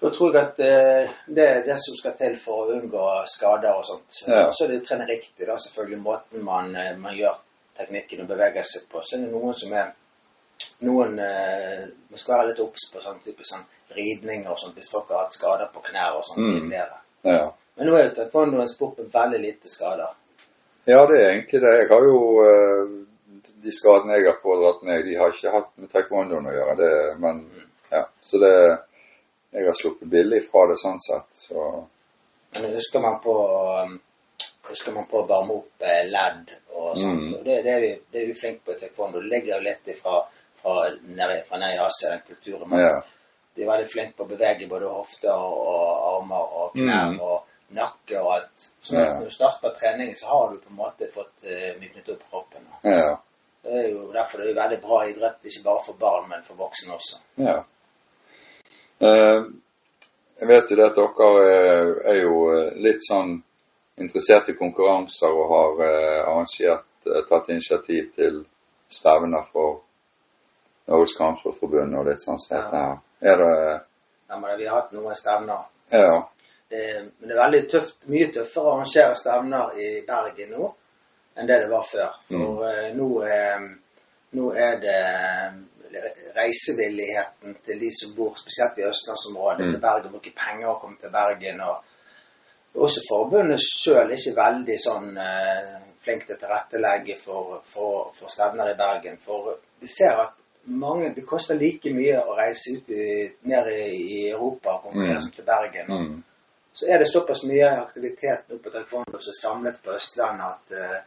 da 0.01 0.11
tror 0.11 0.35
jeg 0.35 0.43
at 0.43 0.59
eh, 0.61 1.11
det 1.29 1.45
er 1.49 1.63
det 1.65 1.77
som 1.81 1.97
skal 1.97 2.17
til 2.19 2.39
for 2.39 2.65
å 2.67 2.73
unngå 2.81 3.05
skader 3.31 3.73
og 3.77 3.85
sånt. 3.85 4.23
Ja. 4.27 4.51
Så 4.53 4.65
er 4.65 4.69
det 4.73 4.83
å 4.83 4.87
trene 4.89 5.07
riktig, 5.09 5.47
da, 5.47 5.57
selvfølgelig 5.57 6.03
måten 6.03 6.43
man, 6.45 6.75
eh, 6.77 6.97
man 6.97 7.15
gjør 7.15 7.37
teknikken 7.77 8.21
og 8.25 8.29
beveger 8.29 8.63
seg 8.69 8.89
på. 8.91 9.03
Så 9.03 9.17
er 9.17 9.25
det 9.25 9.33
noen 9.33 9.55
som 9.59 9.73
er 9.73 9.93
noen 10.87 11.19
eh, 11.19 11.85
Man 12.11 12.19
skal 12.21 12.39
være 12.39 12.49
litt 12.53 12.61
obs 12.63 12.89
på 12.93 13.01
sånn 13.03 13.21
type 13.25 13.45
sånn 13.47 13.65
ridninger 13.95 14.51
og 14.51 14.59
sånt 14.59 14.75
hvis 14.79 14.91
folk 14.91 15.09
har 15.11 15.25
hatt 15.25 15.35
skader 15.37 15.71
på 15.75 15.83
knær 15.89 16.17
og 16.19 16.25
sånn 16.27 16.39
Mm. 16.43 16.53
tidligere. 16.61 16.99
ja. 17.25 17.53
Men 17.77 17.87
nå 17.89 17.97
er 17.97 18.05
jo 18.09 18.15
taekwondo 18.15 18.61
en 18.63 18.69
sport 18.69 18.99
med 18.99 19.09
veldig 19.13 19.39
lite 19.43 19.69
skader. 19.69 20.13
Ja, 20.87 21.07
det 21.11 21.17
er 21.21 21.31
egentlig 21.33 21.61
det. 21.61 21.73
Jeg 21.81 21.89
har 21.91 22.05
jo 22.05 22.21
eh, 22.45 23.01
De 23.65 23.73
skadene 23.73 24.13
jeg 24.19 24.27
har 24.27 24.39
pådratt 24.43 24.83
meg, 24.85 25.05
de 25.07 25.15
har 25.17 25.31
ikke 25.33 25.51
hatt 25.51 25.71
med 25.81 25.89
taekwondoen 25.91 26.47
å 26.47 26.53
gjøre. 26.53 26.75
Det, 26.77 27.19
men 27.19 27.39
ja, 27.91 28.05
Så 28.21 28.39
det 28.39 28.79
Jeg 29.55 29.67
har 29.67 29.75
sluppet 29.79 30.11
billig 30.11 30.43
fra 30.51 30.67
det 30.69 30.77
sånn 30.83 30.99
sett. 31.01 31.27
Så 31.33 31.87
Men 32.61 32.75
husker 32.77 33.01
man 33.01 33.21
på 33.23 33.35
um, 33.85 34.01
husker 34.75 34.93
man 34.95 35.07
prøve 35.11 35.25
å 35.25 35.31
varme 35.33 35.57
opp 35.61 35.83
eh, 35.87 36.05
ledd 36.11 36.53
og 36.75 36.93
sånt. 36.99 37.25
Mm. 37.25 37.33
Og 37.39 37.45
det, 37.47 37.57
det, 37.65 37.73
er 37.75 37.81
vi, 37.87 37.91
det 38.13 38.23
er 38.23 38.29
vi 38.31 38.37
flinke 38.39 38.65
på 38.67 38.75
i 38.77 38.79
taekwondo. 38.83 39.23
Det 39.25 39.31
ligger 39.33 39.55
jo 39.57 39.63
litt 39.71 39.91
ifra 39.95 40.21
fra 40.65 40.77
nede 41.15 41.41
fra 41.49 41.59
nede 41.61 41.75
i 41.77 41.83
Asia, 41.85 42.11
den 42.15 42.23
kulturen. 42.29 42.69
Men 42.71 42.81
ja. 42.85 42.95
De 43.55 43.63
er 43.63 43.69
veldig 43.71 43.91
flinke 43.93 44.17
på 44.19 44.25
å 44.25 44.31
bevege 44.35 44.67
både 44.71 44.89
hofter 44.91 45.31
og, 45.35 45.59
og 45.73 46.07
armer 46.15 46.55
og 46.61 46.73
knær 46.75 47.13
Mm. 47.13 47.21
og 47.23 47.77
nakke 47.77 48.19
og 48.21 48.33
alt. 48.37 48.65
Så 48.83 48.95
Ja. 48.97 49.05
når 49.19 49.25
du 49.29 49.31
starter 49.31 49.75
treningen, 49.81 50.17
så 50.17 50.27
har 50.27 50.51
du 50.53 50.59
på 50.59 50.71
en 50.73 50.77
måte 50.81 51.07
fått 51.15 51.45
uh, 51.47 51.71
myknet 51.81 52.09
opp 52.17 52.25
kroppen. 52.31 52.67
ja. 52.85 53.17
Det 53.65 53.73
er 53.73 53.87
jo 53.95 54.11
derfor 54.13 54.39
det 54.43 54.51
er 54.51 54.59
veldig 54.61 54.81
bra 54.83 54.99
idrett, 55.09 55.39
ikke 55.49 55.63
bare 55.65 55.81
for 55.87 55.97
barn, 56.01 56.27
men 56.29 56.43
for 56.45 56.55
voksne 56.59 56.95
også. 56.99 57.21
ja. 57.41 57.63
Eh, 59.01 59.43
jeg 60.41 60.49
vet 60.49 60.71
jo 60.71 60.77
det 60.77 60.85
at 60.91 60.97
dere 60.99 61.47
er, 61.55 61.91
er 62.13 62.19
jo 62.23 62.35
eh, 62.53 62.73
litt 62.83 63.03
sånn 63.09 63.37
interessert 64.01 64.49
i 64.49 64.57
konkurranser 64.59 65.33
og 65.33 65.51
har 65.55 65.83
eh, 65.87 66.21
arrangert, 66.25 66.87
eh, 67.07 67.25
tatt 67.29 67.51
initiativ 67.55 68.13
til 68.17 68.45
stevner 68.91 69.47
for 69.53 69.81
Norges 70.91 71.17
Kampsportforbund 71.19 71.97
og 71.99 72.09
litt 72.09 72.25
sånn 72.25 72.41
som 72.43 72.57
dette 72.57 72.85
her. 72.85 72.97
Er 73.25 73.43
det 73.43 73.81
Ja, 74.29 74.39
men 74.39 74.57
vi 74.59 74.67
har 74.67 74.81
hatt 74.81 74.93
noen 74.97 75.17
stevner. 75.17 75.67
Ja. 75.93 76.29
Det, 76.69 76.81
men 77.19 77.29
det 77.29 77.35
er 77.37 77.43
veldig 77.43 77.63
tøft, 77.71 77.99
mye 78.11 78.31
tøffere 78.33 78.65
å 78.65 78.73
arrangere 78.79 79.19
stevner 79.21 79.77
i 79.79 79.89
Bergen 80.07 80.57
nå 80.57 80.73
enn 81.35 81.49
det 81.51 81.61
det 81.65 81.71
var 81.71 81.87
før. 81.87 82.19
For 82.31 82.65
mm. 82.65 82.99
nå, 82.99 83.09
eh, 83.27 83.65
nå 84.39 84.51
er 84.59 84.77
det 84.83 84.99
eh, 84.99 85.57
reisevilligheten 86.35 87.59
til 87.67 87.81
de 87.81 87.91
som 87.95 88.15
bor 88.17 88.39
spesielt 88.39 88.79
i 88.79 88.87
østlandsområdet 88.89 89.67
Mm. 89.67 89.73
til 89.73 89.81
Bergen, 89.81 90.13
bruker 90.13 90.39
penger 90.45 90.69
å 90.69 90.79
komme 90.81 90.97
til 91.01 91.11
Bergen. 91.11 91.61
og 91.61 91.77
også 92.75 93.01
forbundet 93.09 93.61
sjøl 93.63 94.11
ikke 94.17 94.35
veldig 94.37 94.79
sånn 94.83 95.17
eh, 95.17 95.75
flink 96.05 96.27
til 96.27 96.37
å 96.37 96.41
tilrettelegge 96.41 97.17
for, 97.21 97.61
for, 97.65 98.11
for 98.17 98.33
stevner 98.33 98.73
i 98.73 98.79
Bergen. 98.79 99.17
For 99.23 99.55
vi 99.81 99.89
ser 99.89 100.19
at 100.21 100.35
mange, 100.67 101.13
det 101.15 101.27
koster 101.29 101.59
like 101.61 101.93
mye 101.93 102.19
å 102.25 102.35
reise 102.39 102.75
ut 102.79 102.91
i, 102.91 103.07
ned 103.49 103.71
i, 103.73 103.81
i 104.19 104.21
Europa 104.33 104.77
og 104.79 104.87
konkurrere 104.89 105.19
Mm. 105.21 105.23
som 105.23 105.33
til 105.37 105.45
Bergen. 105.45 105.91
Mm. 105.91 106.23
Så 106.75 106.87
er 106.91 106.99
det 106.99 107.09
såpass 107.13 107.45
mye 107.47 107.69
aktivitet 107.79 108.49
nå 108.51 108.59
på 108.59 108.71
taekwondo 108.75 109.21
som 109.23 109.31
er 109.31 109.41
samlet 109.41 109.83
på 109.85 109.93
Østlandet 109.95 110.47
at, 110.47 110.79
eh, 110.81 111.03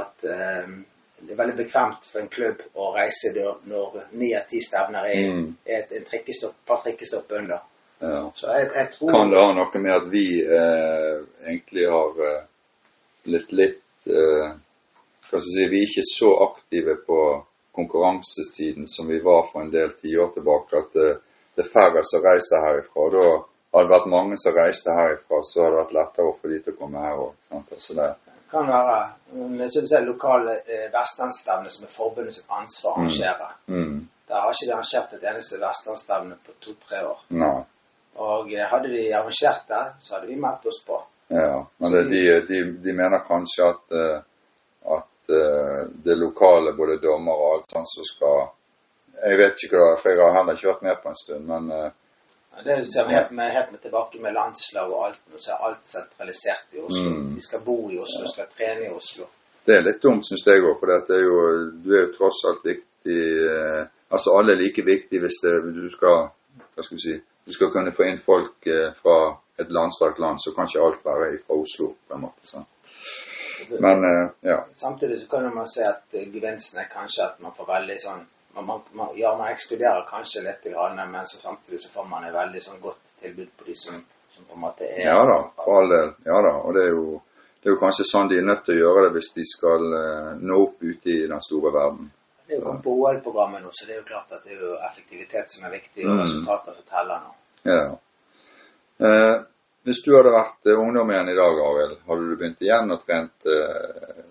at 0.00 0.26
um, 0.66 0.84
det 1.24 1.32
er 1.32 1.40
veldig 1.40 1.56
bekvemt 1.56 2.04
for 2.06 2.20
en 2.20 2.28
klubb 2.28 2.60
å 2.74 2.92
reise 2.94 3.32
når 3.64 3.98
ni 4.20 4.34
av 4.36 4.46
ti 4.50 4.60
stevner 4.62 5.08
er, 5.10 5.30
Mm. 5.32 5.56
er 5.66 5.78
et 5.82 5.92
et, 5.92 6.08
et 6.08 6.54
par 6.66 6.82
trikkestopp 6.84 7.32
under. 7.32 7.58
Ja. 7.98 8.30
Så 8.34 8.50
jeg, 8.50 8.70
jeg 8.74 8.90
tror 8.92 9.12
Kan 9.12 9.30
det 9.30 9.40
ha 9.40 9.52
noe 9.56 9.80
med 9.80 9.94
at 9.94 10.08
vi 10.12 10.26
eh, 10.42 11.22
egentlig 11.46 11.86
har 11.88 12.18
eh, 12.26 12.42
blitt 13.24 13.52
litt 13.54 14.10
eh, 14.10 14.50
Hva 15.28 15.40
skal 15.40 15.40
jeg 15.40 15.54
si 15.54 15.68
Vi 15.72 15.80
er 15.80 15.88
ikke 15.88 16.06
så 16.10 16.32
aktive 16.48 16.96
på 17.06 17.20
konkurransesiden 17.74 18.88
som 18.88 19.08
vi 19.08 19.18
var 19.24 19.48
for 19.50 19.64
en 19.64 19.70
del 19.72 19.96
tiår 19.98 20.28
tilbake. 20.36 20.78
At 20.78 20.92
det, 20.94 21.08
det 21.56 21.64
er 21.64 21.72
færre 21.72 22.04
som 22.06 22.22
reiser 22.22 22.62
herifra. 22.62 23.08
Da 23.10 23.24
hadde 23.74 23.88
det 23.88 23.94
vært 23.96 24.12
mange 24.12 24.38
som 24.38 24.54
reiste 24.54 24.94
herifra, 24.94 25.40
så 25.42 25.64
hadde 25.64 25.72
det 25.72 25.80
vært 25.80 25.96
lettere 25.96 26.36
for 26.36 26.54
de 26.54 26.60
til 26.62 26.76
å 26.76 26.78
komme 26.78 27.02
her 27.02 27.24
òg. 27.24 27.32
Altså 27.74 27.96
det, 27.98 28.06
kan 28.54 28.70
være 28.70 28.98
men 29.34 29.60
jeg 29.60 29.70
synes 29.74 29.90
det 29.90 29.98
er 29.98 30.06
lokale 30.06 30.52
eh, 30.62 30.86
vestlandsstevne 30.94 31.70
som 31.74 31.86
er 31.86 31.92
forbundet 31.92 32.36
sitt 32.36 32.50
ansvar 32.60 32.92
å 32.92 33.00
arrangere. 33.02 33.48
mm, 33.66 33.96
Der 34.28 34.40
har 34.40 34.52
ikke 34.52 34.68
de 34.68 34.74
arrangert 34.76 35.14
et 35.16 35.26
eneste 35.32 35.58
vestlandsstevne 35.62 36.36
på 36.46 36.54
to-tre 36.60 37.00
år. 37.08 37.24
nei. 37.28 37.56
Og 38.14 38.52
eh, 38.52 38.66
hadde 38.70 38.88
de 38.88 39.14
arrangert 39.14 39.68
det, 39.68 39.84
så 40.00 40.14
hadde 40.14 40.26
vi 40.26 40.36
meldt 40.36 40.66
oss 40.66 40.82
på. 40.86 41.00
Ja, 41.28 41.66
men 41.76 41.92
det, 41.92 42.04
de, 42.04 42.22
de, 42.48 42.60
de 42.84 42.92
mener 42.92 43.24
kanskje 43.26 43.66
at, 43.66 43.84
eh, 43.98 44.18
at 44.96 45.34
eh, 45.38 45.80
det 46.04 46.16
lokale, 46.20 46.76
både 46.76 47.00
dommer 47.02 47.34
og 47.34 47.54
alt 47.54 47.74
sånt 47.76 47.90
som 47.90 48.06
skal 48.10 48.44
Jeg 49.24 49.38
vet 49.38 49.62
ikke 49.64 49.78
hva, 49.78 49.92
for 49.96 50.10
jeg 50.10 50.20
har 50.20 50.34
heller 50.34 50.56
ikke 50.58 50.68
vært 50.68 50.82
med 50.84 50.96
på 51.00 51.08
en 51.08 51.16
stund, 51.16 51.44
men 51.48 51.68
ja, 51.70 52.62
Det 52.66 52.74
ser 52.92 53.06
vi 53.08 53.14
helt 53.14 53.30
med, 53.30 53.52
helt 53.54 53.70
med 53.72 53.80
tilbake 53.80 54.18
med 54.20 54.34
landslag 54.34 54.90
og 54.90 55.04
alt. 55.06 55.20
Nå 55.30 55.38
så 55.40 55.54
er 55.54 55.62
alt 55.68 55.86
sentralisert 55.88 56.74
i 56.74 56.82
Oslo. 56.82 57.10
Mm. 57.10 57.30
De 57.36 57.44
skal 57.46 57.62
bo 57.64 57.76
i 57.94 57.98
Oslo, 58.02 58.26
skal 58.28 58.50
trene 58.50 58.88
i 58.88 58.90
Oslo. 58.92 59.28
det 59.64 59.76
er 59.76 59.86
litt 59.86 60.02
dumt, 60.02 60.26
syns 60.26 60.44
jeg 60.46 60.60
òg. 60.60 60.74
For 60.80 60.90
det 60.90 61.16
er 61.16 61.22
jo, 61.24 61.38
du 61.84 61.94
er 61.94 62.02
jo 62.02 62.12
tross 62.18 62.42
alt 62.50 62.66
viktig 62.68 63.20
Altså 64.14 64.30
alle 64.38 64.52
er 64.52 64.60
like 64.60 64.84
viktige 64.86 65.20
hvis 65.20 65.40
det, 65.42 65.54
du 65.74 65.88
skal 65.92 66.28
Hva 66.74 66.84
skal 66.84 66.98
vi 66.98 67.02
si 67.02 67.16
Du 67.44 67.52
skal 67.52 67.70
kunne 67.70 67.92
få 67.92 68.04
inn 68.08 68.18
folk 68.18 68.66
eh, 68.66 68.92
fra 68.96 69.36
et 69.58 69.70
landstrakt 69.70 70.18
land, 70.18 70.40
så 70.40 70.52
kan 70.56 70.68
ikke 70.68 70.84
alt 70.84 71.02
være 71.04 71.26
fra 71.46 71.58
Oslo, 71.60 71.90
på 72.08 72.16
en 72.16 72.22
måte. 72.24 72.46
sant? 72.48 72.70
Men 73.80 74.04
eh, 74.04 74.30
ja. 74.40 74.64
Samtidig 74.76 75.20
så 75.20 75.28
kan 75.28 75.50
man 75.54 75.68
se 75.68 75.84
at 75.84 76.16
eh, 76.16 76.30
gevinsten 76.32 76.80
er 76.80 76.88
kanskje 76.92 77.26
at 77.26 77.42
man 77.44 77.52
får 77.56 77.68
veldig 77.68 77.98
sånn 78.00 78.24
man, 78.54 78.80
man, 78.92 79.12
Ja, 79.18 79.34
man 79.36 79.50
ekskluderer 79.50 80.06
kanskje 80.08 80.44
litt, 80.46 80.66
men 81.10 81.26
så 81.26 81.40
samtidig 81.42 81.82
så 81.82 81.92
får 81.92 82.08
man 82.08 82.24
et 82.24 82.34
veldig 82.34 82.62
sånn 82.62 82.80
godt 82.80 83.14
tilbud 83.20 83.50
på 83.58 83.68
de 83.68 83.74
som, 83.76 84.00
som 84.30 84.48
på 84.48 84.56
en 84.56 84.64
måte 84.64 84.88
er 84.88 85.08
Ja 85.08 85.20
da, 85.26 85.38
for 85.58 85.82
all 85.82 85.90
del. 85.90 86.12
Ja 86.24 86.40
da. 86.48 86.52
Og 86.62 86.76
det 86.76 86.84
er, 86.86 86.92
jo, 86.94 87.20
det 87.60 87.68
er 87.68 87.74
jo 87.74 87.80
kanskje 87.82 88.06
sånn 88.08 88.30
de 88.30 88.38
er 88.38 88.46
nødt 88.46 88.62
til 88.64 88.78
å 88.78 88.84
gjøre 88.84 89.08
det 89.08 89.16
hvis 89.18 89.32
de 89.36 89.46
skal 89.50 89.88
nå 90.40 90.60
opp 90.68 90.86
ute 90.86 91.10
i 91.12 91.24
den 91.26 91.42
store 91.42 91.74
verden. 91.74 92.12
Det 92.46 92.54
er 92.54 92.58
jo 92.60 92.64
kommet 92.66 92.82
på 92.84 92.92
OL-programmet 93.00 93.62
nå, 93.64 93.70
så 93.72 93.86
det 93.86 93.94
er 93.94 93.98
jo 94.02 94.06
klart 94.08 94.32
at 94.36 94.44
det 94.44 94.52
er 94.52 94.60
jo 94.66 94.74
effektivitet 94.90 95.50
som 95.52 95.64
er 95.64 95.70
viktig, 95.78 96.04
og 96.06 96.14
Mm. 96.16 96.22
resultater 96.24 96.74
som 96.76 96.84
teller 96.90 97.20
nå. 97.24 97.34
Ja. 97.72 97.84
Eh, 99.08 99.36
hvis 99.84 100.02
du 100.04 100.10
hadde 100.16 100.32
vært 100.32 100.66
eh, 100.66 100.78
ungdom 100.80 101.10
igjen 101.10 101.28
i 101.32 101.34
dag, 101.36 101.58
Arild, 101.68 101.98
hadde 102.08 102.28
du 102.30 102.36
begynt 102.36 102.60
igjen 102.62 102.90
og 102.92 103.02
trent 103.06 103.46
eh, 103.46 104.24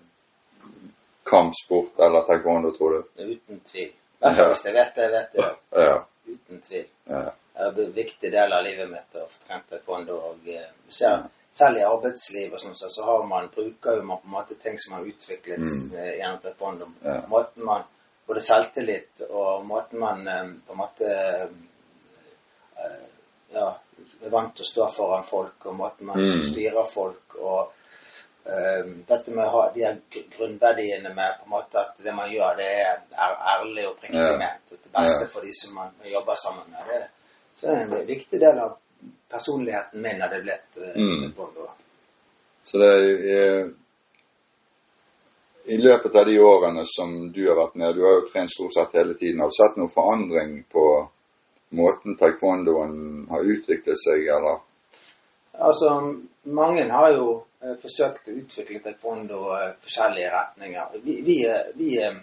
kampsport 1.22 1.98
eller 2.00 2.22
taekwondo, 2.28 2.70
tror 2.76 2.90
du? 2.92 3.22
Uten 3.32 3.60
tvil. 3.66 3.88
I 3.90 4.24
hvert 4.24 4.36
fall 4.36 4.50
hvis 4.52 4.64
jeg 4.68 4.74
vet 4.74 4.94
det, 4.96 5.06
vet 5.12 5.34
jeg 5.34 5.44
det. 5.44 5.84
Ja. 5.84 5.96
Uten 6.34 6.60
tvil. 6.68 6.86
ja. 7.08 7.24
Det 7.54 7.62
er 7.62 7.84
en 7.86 7.92
viktig 7.94 8.30
del 8.32 8.52
av 8.52 8.64
livet 8.66 8.88
mitt 8.90 9.14
å 9.14 9.28
få 9.30 9.44
trent 9.46 9.68
taekwondo. 9.70 10.14
Og 10.30 10.48
eh, 10.50 10.64
ser, 10.90 11.20
selv 11.54 11.78
i 11.78 11.84
arbeidsliv 11.86 12.52
og 12.56 12.58
sånn, 12.62 12.74
så, 12.74 13.04
har 13.06 13.26
man, 13.30 13.46
bruker 13.54 14.00
man 14.02 14.18
på 14.18 14.26
en 14.26 14.32
måte 14.34 14.56
ting 14.62 14.78
som 14.82 14.96
har 14.98 15.04
utviklet 15.06 15.58
Mm. 15.62 15.92
eh, 15.94 16.16
gjennom 16.18 16.40
taekwondo. 16.42 16.88
Ja. 17.04 17.20
Måten 17.30 17.64
man, 17.64 17.84
både 18.26 18.40
selvtillit 18.40 19.20
og 19.30 19.64
måten 19.68 19.98
man 20.00 20.28
eh, 20.28 20.44
på 20.66 20.72
en 20.72 20.78
måte 20.78 21.08
eh, 22.76 23.06
ja, 23.54 23.68
er 24.24 24.30
vant 24.32 24.54
til 24.56 24.64
å 24.64 24.68
stå 24.68 24.88
foran 24.92 25.24
folk, 25.28 25.66
og 25.66 25.74
måten 25.78 26.06
man 26.06 26.18
Mm. 26.20 26.46
styrer 26.52 26.84
folk, 26.90 27.34
og 27.38 27.72
um, 28.44 29.04
dette 29.08 29.30
med 29.30 29.44
å 29.46 29.50
ha 29.50 29.60
de 29.74 29.84
her 29.84 29.96
grunnverdiene 30.36 31.12
med 31.14 31.36
på 31.38 31.44
en 31.46 31.50
måte 31.54 31.78
at 31.80 31.94
det 32.04 32.12
man 32.14 32.30
gjør, 32.32 32.56
det 32.56 32.66
er 32.82 32.98
ærlig 33.54 33.86
og 33.86 33.92
oppriktig 33.94 34.18
Ja. 34.20 34.36
ment. 34.36 34.72
og 34.72 34.78
det 34.82 34.92
beste 34.92 35.20
Ja. 35.22 35.26
for 35.32 35.40
de 35.40 35.52
som 35.54 35.74
man 35.74 35.90
jobber 36.12 36.34
sammen 36.34 36.66
med. 36.70 36.80
Det, 36.88 37.06
så 37.56 37.66
det 37.66 37.76
er 37.76 37.82
en 38.00 38.06
viktig 38.06 38.40
del 38.40 38.58
av 38.58 38.76
personligheten 39.30 40.02
min 40.02 40.22
er 40.22 40.28
det 40.28 40.42
blitt. 40.42 40.76
Uh, 40.76 40.96
Mm. 40.96 41.32
Så 42.62 42.78
det 42.78 42.90
er 43.38 43.70
I 45.66 45.76
løpet 45.80 46.14
av 46.14 46.26
de 46.26 46.38
årene 46.44 46.82
som 46.86 47.32
du 47.32 47.46
har 47.48 47.56
vært 47.56 47.74
med, 47.80 47.94
du 47.96 48.04
har 48.04 48.18
jo 48.18 48.28
trent 48.28 48.52
stort 48.52 48.74
sett 48.74 48.96
hele 48.98 49.14
tiden, 49.16 49.40
har 49.40 49.48
du 49.48 49.56
sett 49.56 49.78
noen 49.80 49.92
forandring 49.94 50.58
på 50.72 50.84
måten 51.74 52.18
taekwondoen 52.20 53.26
har 53.30 53.48
utviklet 53.54 53.98
seg, 53.98 54.28
eller? 54.36 54.60
Altså, 55.54 55.94
mange 56.50 56.84
har 56.90 57.14
jo 57.14 57.26
eh, 57.62 57.74
forsøkt 57.80 58.28
å 58.28 58.36
utvikle 58.42 58.82
taekwondo 58.84 59.40
i 59.54 59.64
forskjellige 59.86 60.30
retninger. 60.34 60.96
Vi, 61.04 61.16
vi, 61.26 61.36
eh, 61.48 61.70
vi, 61.78 61.90
eh, 62.02 62.18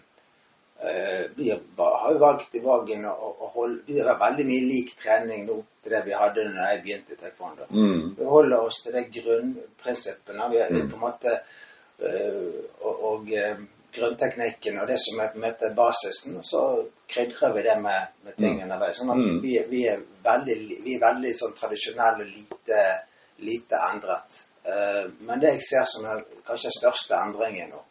eh, 0.84 1.24
vi 1.36 1.50
har 1.52 2.12
jo 2.12 2.22
valgt 2.22 2.56
i 2.60 2.64
Vagen 2.64 3.08
å, 3.08 3.16
å 3.16 3.52
holde 3.56 3.82
Vi 3.88 4.00
har 4.00 4.20
veldig 4.20 4.46
mye 4.52 4.68
lik 4.68 4.94
trening 5.00 5.48
nå 5.48 5.62
til 5.82 5.96
det 5.96 6.04
vi 6.06 6.14
hadde 6.18 6.46
da 6.54 6.70
jeg 6.74 6.84
begynte 6.84 7.16
i 7.16 7.22
taekwondo. 7.24 7.70
Mm. 7.72 8.14
Vi 8.20 8.30
holder 8.36 8.68
oss 8.68 8.84
til 8.84 9.00
de 9.00 9.08
grunnprinsippene. 9.18 10.52
Vi 10.52 10.62
er 10.62 10.72
Mm. 10.72 10.90
på 10.92 11.00
en 11.00 11.06
måte 11.08 11.40
og, 12.02 13.04
og 13.12 13.32
eh, 13.34 13.58
grunnteknikken 13.94 14.80
og 14.80 14.88
det 14.88 14.98
som 15.04 15.20
er 15.20 15.28
på 15.34 15.38
en 15.40 15.46
måte 15.50 15.74
basisen. 15.76 16.38
Og 16.40 16.46
så 16.48 16.62
krydrer 17.12 17.54
vi 17.54 17.62
det 17.66 17.78
med, 17.82 18.08
med 18.24 18.36
ting 18.38 18.56
Mm. 18.58 18.64
underveis. 18.64 18.98
Sånn 19.02 19.12
at 19.12 19.18
Mm. 19.18 19.42
vi, 19.42 19.58
vi, 19.70 19.82
er 19.88 20.00
veldig, 20.24 20.58
vi 20.84 20.96
er 20.96 21.00
veldig 21.06 21.34
sånn 21.36 21.54
tradisjonelle 21.60 22.24
og 22.24 22.32
lite, 22.38 22.84
lite 23.40 23.76
endret. 23.92 24.44
Eh, 24.66 25.10
men 25.20 25.40
det 25.40 25.54
jeg 25.56 25.62
ser 25.70 25.86
som 25.86 26.06
er 26.06 26.24
kanskje 26.48 26.70
den 26.72 26.78
største 26.80 27.16
endringen 27.16 27.70
nå, 27.70 27.82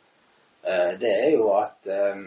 eh, 0.65 0.93
det 0.99 1.13
er 1.27 1.31
jo 1.37 1.51
at 1.59 1.87
eh, 1.87 2.25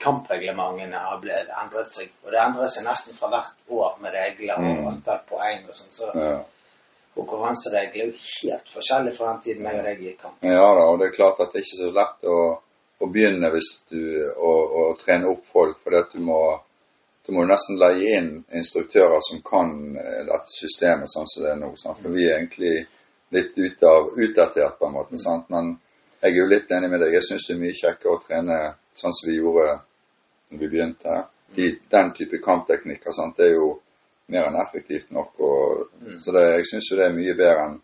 kampreglementene 0.00 0.96
har 0.96 1.18
blitt 1.20 1.50
endret 1.62 1.90
seg. 1.92 2.08
Og 2.24 2.30
det 2.32 2.40
endrer 2.40 2.70
seg 2.72 2.86
nesten 2.86 3.14
fra 3.18 3.28
hvert 3.28 3.68
år 3.68 3.98
med 4.00 4.14
regler 4.14 4.54
og 4.56 4.64
Mm. 4.64 4.86
antall 4.88 5.20
poeng 5.28 5.68
og 5.68 5.74
sånn. 5.74 5.92
Så 5.92 6.10
Ja. 6.14 6.38
Konkurranseregler 7.18 8.02
er 8.04 8.10
jo 8.10 8.16
helt 8.30 8.72
forskjellig 8.72 9.12
fra 9.16 9.32
den 9.32 9.44
tiden 9.44 9.68
jeg 9.68 9.78
og 9.80 9.86
deg 9.88 10.02
gikk 10.06 10.18
kamp. 10.24 10.42
ja 10.46 10.66
da, 10.78 10.88
og 10.88 10.98
det 11.00 11.08
er 11.08 11.16
klart 11.16 11.40
at 11.42 11.52
det 11.52 11.60
er 11.60 11.66
ikke 11.66 11.82
så 11.82 11.92
lett 11.98 12.28
å, 12.30 12.40
å 13.00 13.08
begynne 13.10 13.52
hvis 13.54 13.70
du 13.90 14.02
å, 14.34 14.52
å 14.82 14.84
trene 15.00 15.30
opp 15.32 15.46
folk, 15.52 15.80
for 15.82 15.98
du 16.12 16.20
må 16.24 16.40
du 17.26 17.36
må 17.36 17.44
nesten 17.46 17.78
leie 17.78 18.16
inn 18.18 18.30
instruktører 18.58 19.20
som 19.22 19.42
kan 19.46 19.68
eh, 19.96 20.22
dette 20.26 20.50
systemet 20.50 21.10
sånn 21.12 21.28
som 21.30 21.44
det 21.44 21.52
er 21.52 21.60
nå. 21.60 21.68
Sant? 21.78 22.00
For 22.00 22.14
vi 22.14 22.24
er 22.26 22.38
egentlig 22.38 22.72
litt 23.36 23.58
ut 23.58 23.84
av, 23.86 24.08
utdatert 24.16 24.78
på 24.78 24.88
en 24.88 24.96
måte. 24.96 25.20
Sant? 25.20 25.46
Men 25.52 25.76
jeg 26.20 26.32
er 26.32 26.40
jo 26.40 26.48
litt 26.50 26.72
enig 26.74 26.90
med 26.90 27.04
deg. 27.04 27.14
Jeg 27.18 27.28
syns 27.28 27.46
det 27.46 27.54
er 27.54 27.60
mye 27.60 27.76
kjekkere 27.76 28.16
å 28.16 28.22
trene 28.24 28.56
sånn 28.98 29.14
som 29.14 29.30
vi 29.30 29.36
gjorde 29.36 29.76
når 30.50 30.62
vi 30.64 30.70
begynte. 30.72 31.20
De, 31.54 31.68
den 31.92 32.10
type 32.16 32.42
kampteknikker 32.42 33.14
sant? 33.14 33.36
det 33.38 33.50
er 33.50 33.56
jo 33.58 33.70
mer 34.30 34.48
enn 34.48 34.58
effektivt 34.62 35.10
nok. 35.14 35.40
Og, 35.40 35.86
Så 36.22 36.32
det, 36.36 36.44
jeg 36.56 36.66
syns 36.70 36.90
jo 36.90 36.98
det 36.98 37.06
er 37.06 37.16
mye 37.16 37.36
bedre 37.38 37.64
enn 37.68 37.78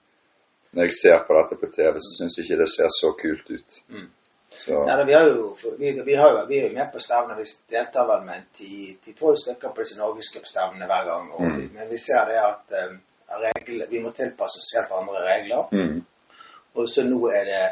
når 0.76 0.88
jeg 0.88 0.92
ser 0.98 1.18
på 1.24 1.34
dette 1.38 1.56
på 1.60 1.70
TV, 1.72 1.98
så 2.04 2.12
syns 2.18 2.36
jeg 2.36 2.44
ikke 2.46 2.58
det 2.62 2.68
ser 2.68 2.88
så 2.92 3.12
kult 3.16 3.50
ut. 3.50 3.78
Mm. 3.88 4.08
Så, 4.56 4.82
Nei, 4.88 4.96
vi, 5.04 5.12
har 5.12 5.26
jo, 5.28 5.46
vi, 5.78 5.92
vi, 6.04 6.14
har 6.16 6.36
vi 6.48 6.58
er 6.58 6.68
jo 6.68 6.74
med 6.76 6.90
på 6.92 7.00
stevner. 7.04 7.36
Vi 7.36 7.44
deltar 7.72 8.06
vel 8.08 8.22
med 8.24 8.44
10-12 8.58 9.34
stykker 9.42 9.72
på 9.72 9.82
disse 9.84 9.98
norgescupstevnene 10.00 10.88
hver 10.90 11.08
gang. 11.10 11.32
Og, 11.32 11.42
Mm. 11.46 11.70
men 11.74 11.90
vi 11.90 11.98
ser 11.98 12.24
det 12.28 12.38
at 12.40 12.76
um, 12.88 13.00
regler, 13.44 13.86
vi 13.90 14.00
må 14.00 14.10
tilpasse 14.16 14.60
oss 14.62 14.72
helt 14.76 14.92
andre 15.00 15.24
regler. 15.26 15.68
mm, 15.72 16.04
Og 16.74 16.88
så 16.88 17.04
nå 17.04 17.20
er 17.32 17.44
det 17.44 17.64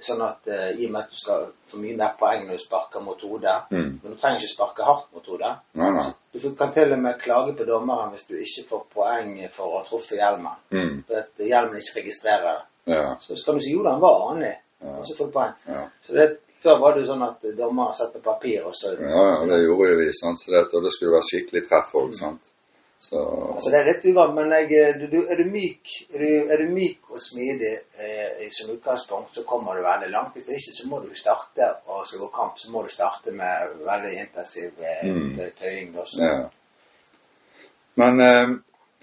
sånn 0.00 0.20
at 0.22 0.44
uh, 0.50 0.70
i 0.76 0.86
og 0.86 0.92
med 0.92 1.00
at 1.06 1.10
du 1.10 1.16
skal 1.16 1.46
få 1.70 1.78
mye 1.80 1.96
mer 1.96 2.12
poeng 2.20 2.42
når 2.46 2.58
du 2.58 2.62
sparker 2.66 3.00
mot 3.00 3.20
hodet 3.24 3.70
mm. 3.70 4.00
Men 4.02 4.12
du 4.12 4.16
trenger 4.20 4.42
ikke 4.42 4.52
sparke 4.52 4.84
hardt 4.84 5.06
mot 5.14 5.26
hodet. 5.26 5.52
Nei, 5.80 5.90
nei. 5.96 6.06
Du 6.32 6.54
kan 6.58 6.72
til 6.72 6.92
og 6.92 6.98
med 7.00 7.18
klage 7.22 7.54
på 7.56 7.64
dommeren 7.64 8.10
hvis 8.12 8.26
du 8.28 8.34
ikke 8.36 8.66
får 8.68 8.82
poeng 8.92 9.30
for 9.54 9.66
å 9.70 9.78
ha 9.78 9.84
truffet 9.88 10.18
hjelmen. 10.20 10.58
Mm, 10.70 10.98
For 11.08 11.16
at 11.22 11.44
hjelmen 11.48 11.80
ikke 11.80 12.00
registrerer 12.02 12.44
det. 12.50 12.92
ja, 12.92 13.14
Så 13.20 13.36
skal 13.40 13.54
du 13.56 13.64
si 13.64 13.72
jo 13.72 13.82
den 13.86 14.00
var 14.00 14.18
vanlig, 14.28 14.52
Ja. 14.84 14.98
og 14.98 15.06
så 15.08 15.16
får 15.16 15.26
du 15.26 15.32
poeng. 15.32 15.54
ja. 15.68 15.86
Så 16.06 16.12
det, 16.12 16.26
Før 16.66 16.78
var 16.80 16.94
det 16.94 17.02
jo 17.04 17.12
sånn 17.12 17.22
at 17.22 17.42
dommeren 17.56 17.94
satte 17.94 18.18
papir, 18.24 18.64
og 18.66 18.72
så 18.74 18.92
Ja, 18.98 19.08
ja, 19.28 19.46
det 19.46 19.58
gjorde 19.64 19.90
jo 19.92 19.96
vi. 20.00 20.06
Sant? 20.12 20.40
Så 20.40 20.50
det, 20.50 20.62
og 20.74 20.82
det 20.82 20.92
skulle 20.92 21.12
være 21.12 21.28
skikkelig 21.30 21.62
treff 21.68 21.92
òg. 21.94 22.14
sant? 22.16 22.42
Så 22.98 23.20
Altså 23.54 23.70
det 23.70 23.78
er 23.80 23.88
litt 23.90 24.04
uvant, 24.08 24.34
men 24.34 24.50
jeg, 24.56 24.94
du, 25.00 25.06
du- 25.12 25.26
er, 25.30 25.36
du 25.36 25.50
myk, 25.52 25.90
er, 26.14 26.18
du, 26.22 26.50
er 26.52 26.62
du 26.62 26.70
myk 26.72 27.10
og 27.12 27.20
smidig 27.20 27.72
eh, 28.00 28.46
som 28.56 28.70
utgangspunkt, 28.72 29.34
så 29.36 29.42
kommer 29.44 29.76
du 29.76 29.82
veldig 29.84 30.08
langt. 30.14 30.32
Hvis 30.34 30.48
ikke 30.56 30.72
så 30.78 30.88
må 30.88 31.00
du 31.04 31.10
starte 31.14 31.68
og 31.92 32.06
skal 32.08 32.22
gå 32.24 32.30
kamp, 32.34 32.56
så 32.58 32.70
må 32.72 32.82
du 32.82 32.88
starte 32.94 33.34
med 33.36 33.76
veldig 33.84 34.14
intensiv 34.22 34.80
eh, 34.80 35.04
Mm. 35.12 35.36
tøying. 35.60 35.92
Ja. 36.18 36.48
Men 38.00 38.20
eh, 38.20 38.48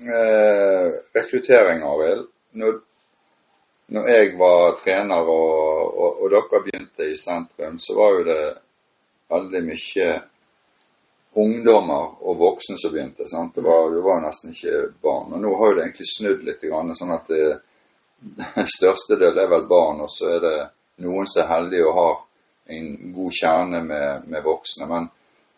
eh, 0.09 0.89
rekruttering, 1.15 1.81
Arild. 1.85 2.27
Når, 2.53 2.81
når 3.93 4.07
jeg 4.09 4.33
var 4.39 4.75
trener 4.83 5.29
og, 5.37 5.97
og, 5.97 6.21
og 6.23 6.29
dere 6.33 6.61
begynte 6.65 7.11
i 7.11 7.15
sentrum, 7.17 7.79
så 7.79 7.95
var 7.97 8.17
jo 8.17 8.23
det 8.27 8.43
veldig 9.33 9.63
mye 9.69 10.09
ungdommer 11.39 12.11
og 12.21 12.37
voksne 12.37 12.77
som 12.77 12.91
begynte. 12.93 13.27
sant? 13.29 13.55
Det 13.55 13.61
var, 13.65 13.89
det 13.93 14.01
var 14.05 14.21
nesten 14.21 14.51
ikke 14.53 14.83
barn. 15.01 15.33
Og 15.33 15.41
nå 15.41 15.53
har 15.57 15.71
jo 15.71 15.77
det 15.77 15.85
egentlig 15.87 16.09
snudd 16.11 16.43
litt, 16.45 16.61
grann, 16.61 16.93
sånn 16.95 17.15
at 17.15 17.27
det, 17.31 17.57
det 18.57 18.67
største 18.71 19.17
del 19.19 19.39
er 19.41 19.49
vel 19.51 19.65
barn, 19.69 20.03
og 20.05 20.11
så 20.13 20.35
er 20.35 20.39
det 20.45 20.55
noen 21.03 21.27
som 21.27 21.43
er 21.43 21.51
heldige 21.55 21.87
og 21.89 21.97
har 21.97 22.15
en 22.77 22.89
god 23.15 23.37
kjerne 23.41 23.83
med, 23.83 24.27
med 24.29 24.43
voksne. 24.45 24.87
Men 24.87 25.09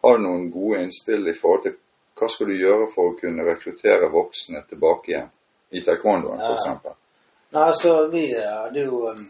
har 0.06 0.18
du 0.18 0.24
noen 0.24 0.48
gode 0.54 0.82
innspill 0.86 1.28
i 1.28 1.36
forhold 1.38 1.66
til 1.68 1.76
hva 2.16 2.30
skal 2.32 2.48
du 2.48 2.56
gjøre 2.56 2.86
for 2.94 3.12
å 3.12 3.18
kunne 3.20 3.44
rekruttere 3.44 4.08
voksne 4.14 4.62
tilbake 4.70 5.12
igjen? 5.12 5.32
I 5.76 5.82
taekwondoen, 5.84 6.40
Ja. 6.40 6.54
f.eks. 6.54 6.94
Nei, 7.52 7.64
altså, 7.68 7.92
vi 8.12 8.22
hadde 8.36 8.84
jo 8.86 9.02
um, 9.10 9.24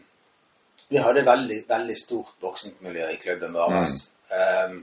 Vi 0.89 0.97
hadde 1.01 1.23
veldig, 1.25 1.63
veldig 1.69 1.95
stort 1.97 2.35
voksentmiljø 2.41 3.07
i 3.15 3.17
klubben 3.17 3.53
vår 3.55 3.73
um, 3.79 4.75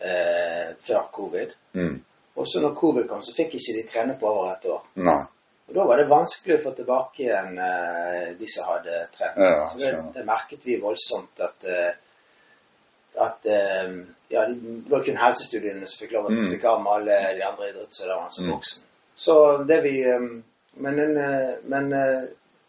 eh, 0.00 0.70
før 0.86 1.06
covid. 1.12 1.52
Mm. 1.74 1.98
Og 2.36 2.46
så 2.48 2.60
når 2.62 2.74
covid 2.78 3.08
kom, 3.08 3.22
så 3.22 3.34
fikk 3.36 3.54
ikke 3.58 3.76
de 3.76 3.86
trene 3.92 4.14
på 4.20 4.28
over 4.30 4.52
et 4.54 4.64
år. 4.70 4.82
Nei. 5.04 5.20
Og 5.70 5.74
da 5.76 5.84
var 5.86 6.00
det 6.00 6.08
vanskelig 6.10 6.56
å 6.56 6.62
få 6.64 6.70
tilbake 6.74 7.22
igjen 7.22 7.58
eh, 7.62 8.30
de 8.38 8.48
som 8.50 8.66
hadde 8.72 9.02
trent. 9.16 9.36
Ja, 9.38 9.68
så 9.72 9.78
det, 9.78 9.90
det 10.16 10.24
merket 10.26 10.64
vi 10.66 10.78
voldsomt 10.82 11.42
at 11.46 11.66
eh, 11.68 11.90
at 13.20 13.46
eh, 13.46 13.92
ja, 14.30 14.44
det 14.48 14.90
var 14.90 15.02
kun 15.04 15.18
helsestudiene 15.18 15.86
som 15.86 16.04
fikk 16.04 16.12
lov 16.16 16.28
å 16.30 16.34
Mm. 16.34 16.44
stikke 16.46 16.68
av 16.70 16.82
med 16.82 16.92
alle 16.92 17.16
de 17.36 17.42
andre 17.42 17.68
idrettsutøverne 17.72 18.30
som 18.34 18.44
Mm. 18.46 18.52
voksen. 18.54 18.82
Så 19.16 19.34
det 19.68 19.80
vi 19.82 19.96
eh, 20.06 20.30
Men, 20.80 20.96
men 21.66 21.88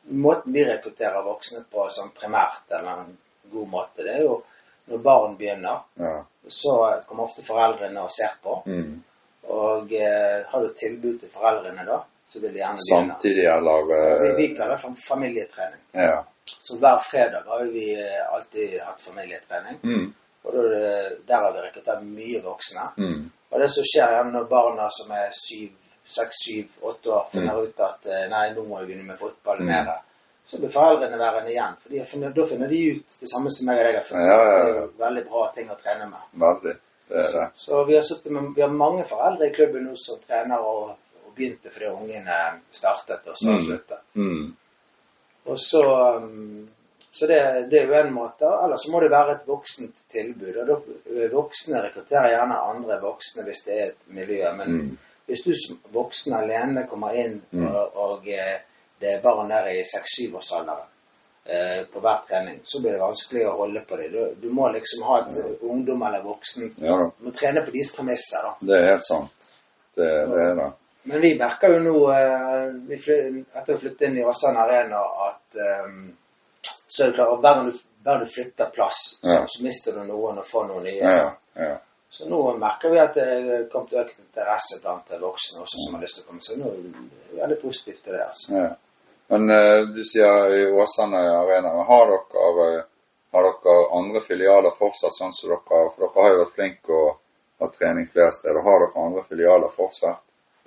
måten 0.10 0.54
vi 0.54 0.64
rekrutterer 0.66 1.22
voksne 1.24 1.60
på 1.72 1.84
sånn 1.94 2.10
primært, 2.18 2.64
eller 2.74 3.04
en 3.04 3.12
god 3.52 3.68
måte, 3.70 4.04
det 4.04 4.16
er 4.16 4.24
jo 4.26 4.40
når 4.86 4.98
barn 4.98 5.38
begynner, 5.38 5.82
Ja. 6.00 6.24
så 6.48 7.02
kommer 7.08 7.24
ofte 7.24 7.44
foreldrene 7.46 8.02
og 8.02 8.12
ser 8.12 8.34
på. 8.44 8.64
Mm. 8.66 9.04
Og 9.44 9.94
eh, 9.94 10.46
har 10.48 10.62
du 10.62 10.74
tilbud 10.74 11.20
til 11.20 11.30
foreldrene 11.30 11.86
da, 11.86 12.00
så 12.28 12.40
vil 12.40 12.54
de 12.54 12.60
gjerne 12.62 12.80
begynne. 12.80 13.14
Samtidig, 13.16 13.46
eller 13.46 13.86
Vi, 13.90 14.30
eh, 14.30 14.36
vi 14.38 14.56
kaller 14.56 14.78
det 14.78 14.96
familietrening. 15.08 15.82
Ja. 15.92 16.24
Så 16.46 16.78
hver 16.78 17.00
fredag 17.12 17.44
har 17.48 17.66
vi 17.72 17.86
eh, 18.00 18.34
alltid 18.34 18.80
hatt 18.82 19.02
familietrening. 19.02 19.78
Mm. 19.84 20.14
Og 20.44 20.56
er 20.56 21.18
der 21.28 21.36
har 21.44 21.52
vi 21.54 21.60
rekruttert 21.68 22.04
mye 22.04 22.42
voksne. 22.44 22.88
Mm. 22.98 23.30
Og 23.52 23.60
det 23.60 23.70
som 23.72 23.84
skjer 23.86 24.16
gjerne 24.16 24.32
når 24.32 24.48
barna 24.50 24.88
som 24.90 25.12
er 25.12 25.30
syv, 25.38 25.70
seks, 26.12 26.36
syv, 26.46 26.72
åtte 26.82 27.12
år 27.14 27.28
finner 27.32 27.60
ut 27.64 27.80
at 27.80 28.06
eh, 28.10 28.26
nei, 28.32 28.48
nå 28.56 28.64
må 28.64 28.80
vi 28.80 28.86
begynne 28.92 29.06
med 29.12 29.20
fotball 29.20 29.62
Mm. 29.62 30.00
Så 30.48 30.58
blir 30.60 30.70
foreldrene 30.74 31.18
værende 31.20 31.52
igjen. 31.52 31.76
For 31.82 32.30
da 32.36 32.46
finner 32.48 32.68
de 32.68 32.80
ut 32.96 33.20
det 33.22 33.30
samme 33.32 33.52
som 33.52 33.68
jeg 33.72 33.80
og 33.80 33.86
deg 33.88 33.96
har 34.00 34.08
funnet. 34.08 34.28
Ja, 34.28 34.40
ja, 34.44 34.58
ja. 34.58 34.64
Det 34.64 34.72
er 34.72 34.82
jo 34.82 34.88
veldig 35.06 35.24
bra 35.30 35.44
ting 35.56 35.70
å 35.72 35.78
trene 35.84 36.08
med. 36.10 36.26
Veldig. 36.46 36.74
Det 37.12 37.18
er 37.20 37.32
det. 37.38 37.46
Så 37.56 37.84
vi 37.88 37.96
har, 37.96 38.10
med, 38.32 38.50
vi 38.56 38.62
har 38.62 38.70
mange 38.70 39.04
foreldre 39.08 39.48
i 39.48 39.54
klubben 39.56 39.84
nå 39.88 39.96
som 40.00 40.20
trener 40.28 40.60
og, 40.64 40.90
og 41.26 41.34
begynte 41.36 41.72
fordi 41.72 41.90
ungene 41.92 42.38
startet, 42.72 43.28
og 43.28 43.38
så 43.38 43.52
Mm. 43.52 43.66
sluttet. 43.66 44.02
Mm. 44.16 44.56
Og 45.46 45.58
så, 45.60 45.82
um, 46.18 46.68
så 47.12 47.28
det, 47.28 47.40
det 47.72 47.80
er 47.82 47.88
jo 47.88 47.94
en 48.00 48.14
måte. 48.14 48.46
Eller 48.64 48.78
så 48.78 48.92
må 48.92 49.00
det 49.02 49.12
være 49.12 49.32
et 49.36 49.48
voksent 49.48 49.96
tilbud. 50.12 50.58
Og 50.62 50.68
da, 50.68 50.76
voksne 51.34 51.82
rekrutterer 51.84 52.30
gjerne 52.36 52.60
andre 52.72 53.00
voksne 53.02 53.44
hvis 53.48 53.64
det 53.66 53.80
er 53.80 53.88
et 53.90 54.04
miljø. 54.08 54.52
Men 54.58 54.76
Mm. 54.78 54.98
hvis 55.26 55.44
du 55.46 55.54
som 55.56 55.80
voksen 55.94 56.34
alene 56.34 56.88
kommer 56.88 57.16
inn, 57.16 57.42
Mm. 57.52 57.68
og, 57.76 57.96
og 57.98 58.28
eh, 58.28 58.60
det 59.02 59.16
er 59.16 59.22
barn 59.24 59.50
der 59.50 59.70
i 59.74 59.82
6-7-årsalderen 59.84 60.88
eh, 61.46 61.82
på 61.94 62.04
hver 62.04 62.22
trening, 62.30 62.60
så 62.64 62.82
blir 62.84 62.96
det 62.96 63.02
vanskelig 63.02 63.48
å 63.50 63.56
holde 63.64 63.82
på 63.88 63.98
det. 64.00 64.10
Du, 64.14 64.22
du 64.44 64.50
må 64.54 64.70
liksom 64.76 65.04
ha 65.10 65.20
et 65.24 65.40
ja. 65.42 65.48
ungdom 65.74 66.04
eller 66.08 66.24
voksen 66.26 66.70
Ja 66.78 66.98
da. 67.02 67.10
Du 67.18 67.28
må 67.30 67.34
trene 67.36 67.66
på 67.66 67.74
deres 67.74 67.92
premisser. 67.96 68.46
da. 68.46 68.54
Det 68.62 68.78
er 68.78 68.90
helt 68.94 69.08
sant. 69.08 69.50
Det, 69.96 70.08
det 70.32 70.46
er 70.46 70.56
det. 70.62 70.72
Men 71.04 71.22
vi 71.22 71.34
merker 71.40 71.74
jo 71.74 71.80
nå, 71.82 71.98
eh, 72.14 72.98
etter 73.58 73.74
å 73.74 73.80
flytte 73.82 74.06
inn 74.06 74.20
i 74.22 74.26
Åsane 74.28 74.62
Arena, 74.68 75.02
at 75.28 75.58
eh, 75.58 75.94
så 76.92 77.04
er 77.04 77.08
det 77.10 77.16
klart, 77.16 77.40
hver 77.40 77.56
gang 77.56 77.70
du, 77.72 77.80
hver 78.06 78.20
du 78.22 78.28
flytter 78.30 78.70
plass, 78.76 79.00
så, 79.22 79.32
Ja. 79.32 79.46
så 79.48 79.64
mister 79.66 79.96
du 79.98 80.04
noen 80.06 80.42
og 80.44 80.46
får 80.46 80.68
noen 80.70 80.84
nye. 80.86 81.00
Ja, 81.00 81.32
ja. 81.56 81.78
Så 82.12 82.28
nå 82.28 82.42
merker 82.60 82.92
vi 82.92 83.00
at 83.00 83.16
det 83.16 83.24
er 83.24 83.68
kommet 83.72 83.94
økt 84.02 84.18
interesse 84.20 84.82
blant 84.84 85.14
voksne 85.22 85.62
også 85.64 85.80
som 85.86 85.94
har 85.96 86.02
lyst 86.04 86.18
til 86.20 86.26
å 86.26 86.28
komme. 86.28 86.44
Så 86.44 86.58
nå 86.60 86.68
er 86.68 86.82
det 86.84 87.38
veldig 87.38 87.58
positivt 87.62 88.02
til 88.04 88.18
det. 88.18 88.26
altså. 88.26 88.58
Men 89.32 89.50
uh, 89.50 89.82
du 89.96 90.04
sier 90.06 90.56
i 90.60 90.72
Åsane 90.72 91.18
Arena. 91.18 91.74
Men 91.76 91.86
har 91.88 92.06
dere, 92.12 92.80
eh, 92.80 92.84
har 93.32 93.44
dere 93.48 93.76
andre 94.00 94.22
filialer 94.22 94.74
fortsatt 94.80 95.16
sånn 95.16 95.34
som 95.38 95.50
dere 95.54 95.62
For 95.68 96.02
dere 96.02 96.16
har 96.18 96.34
jo 96.34 96.42
vært 96.42 96.58
flinke 96.58 96.98
og 97.04 97.12
hatt 97.64 97.78
trening 97.80 98.10
flere 98.12 98.32
steder. 98.36 98.60
Har 98.68 98.84
dere 98.84 99.06
andre 99.06 99.24
filialer 99.30 99.72
fortsatt? 99.78 100.20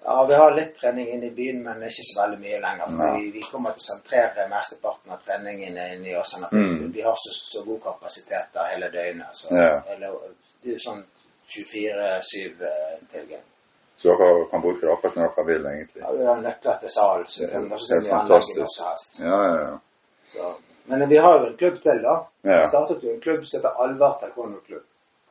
Ja, 0.04 0.24
Vi 0.28 0.34
har 0.34 0.56
litt 0.56 0.74
trening 0.80 1.08
inne 1.12 1.26
i 1.26 1.36
byen, 1.36 1.62
men 1.64 1.84
ikke 1.88 2.04
så 2.08 2.20
veldig 2.22 2.40
mye 2.40 2.60
lenger. 2.60 2.86
For 2.96 3.18
vi, 3.18 3.30
vi 3.36 3.42
kommer 3.52 3.70
til 3.76 3.84
å 3.84 3.88
sentrere 3.90 4.48
mesteparten 4.50 5.12
av 5.16 5.20
treningen 5.28 5.78
inne 5.84 6.10
i 6.10 6.16
Åsane. 6.20 6.48
Mm. 6.52 6.92
Vi 6.92 7.02
har 7.04 7.16
så, 7.20 7.32
så 7.52 7.64
god 7.68 7.80
kapasitet 7.84 8.52
der 8.56 8.72
hele 8.72 8.88
døgnet. 8.92 9.32
Så 9.32 9.46
Ja. 9.56 9.80
eller, 9.94 10.08
det 10.60 10.68
er 10.72 10.76
jo 10.78 10.84
sånn 10.88 11.04
24-7-tilgang. 11.56 13.46
Så 13.96 14.08
dere 14.10 14.44
kan 14.50 14.62
bruke 14.62 14.86
det 14.86 14.92
akkurat 14.92 15.16
når 15.16 15.34
dere 15.36 15.46
vil, 15.46 15.66
egentlig? 15.70 16.02
Ja, 16.02 16.12
vi 16.12 16.24
har 16.26 16.40
nøkler 16.42 16.80
til 16.80 16.94
salen, 16.94 17.26
så 17.30 17.50
kan 17.50 17.68
helt 17.70 17.84
se 17.86 18.00
når 18.04 18.46
som 18.48 18.88
helst. 18.88 19.20
Ja, 19.20 19.42
ja, 19.46 19.60
ja. 19.60 19.76
Så. 20.34 20.54
Men 20.90 21.08
vi 21.08 21.18
har 21.18 21.38
jo 21.38 21.46
en 21.46 21.56
klubb 21.56 21.78
til, 21.82 22.02
da. 22.02 22.16
Ja. 22.42 22.58
Vi 22.64 22.72
startet 22.72 23.04
jo 23.06 23.14
en 23.14 23.20
klubb 23.20 23.46
som 23.46 23.60
heter 23.60 23.84
Alvar 23.84 24.18
taekwondo-klubb. 24.20 24.82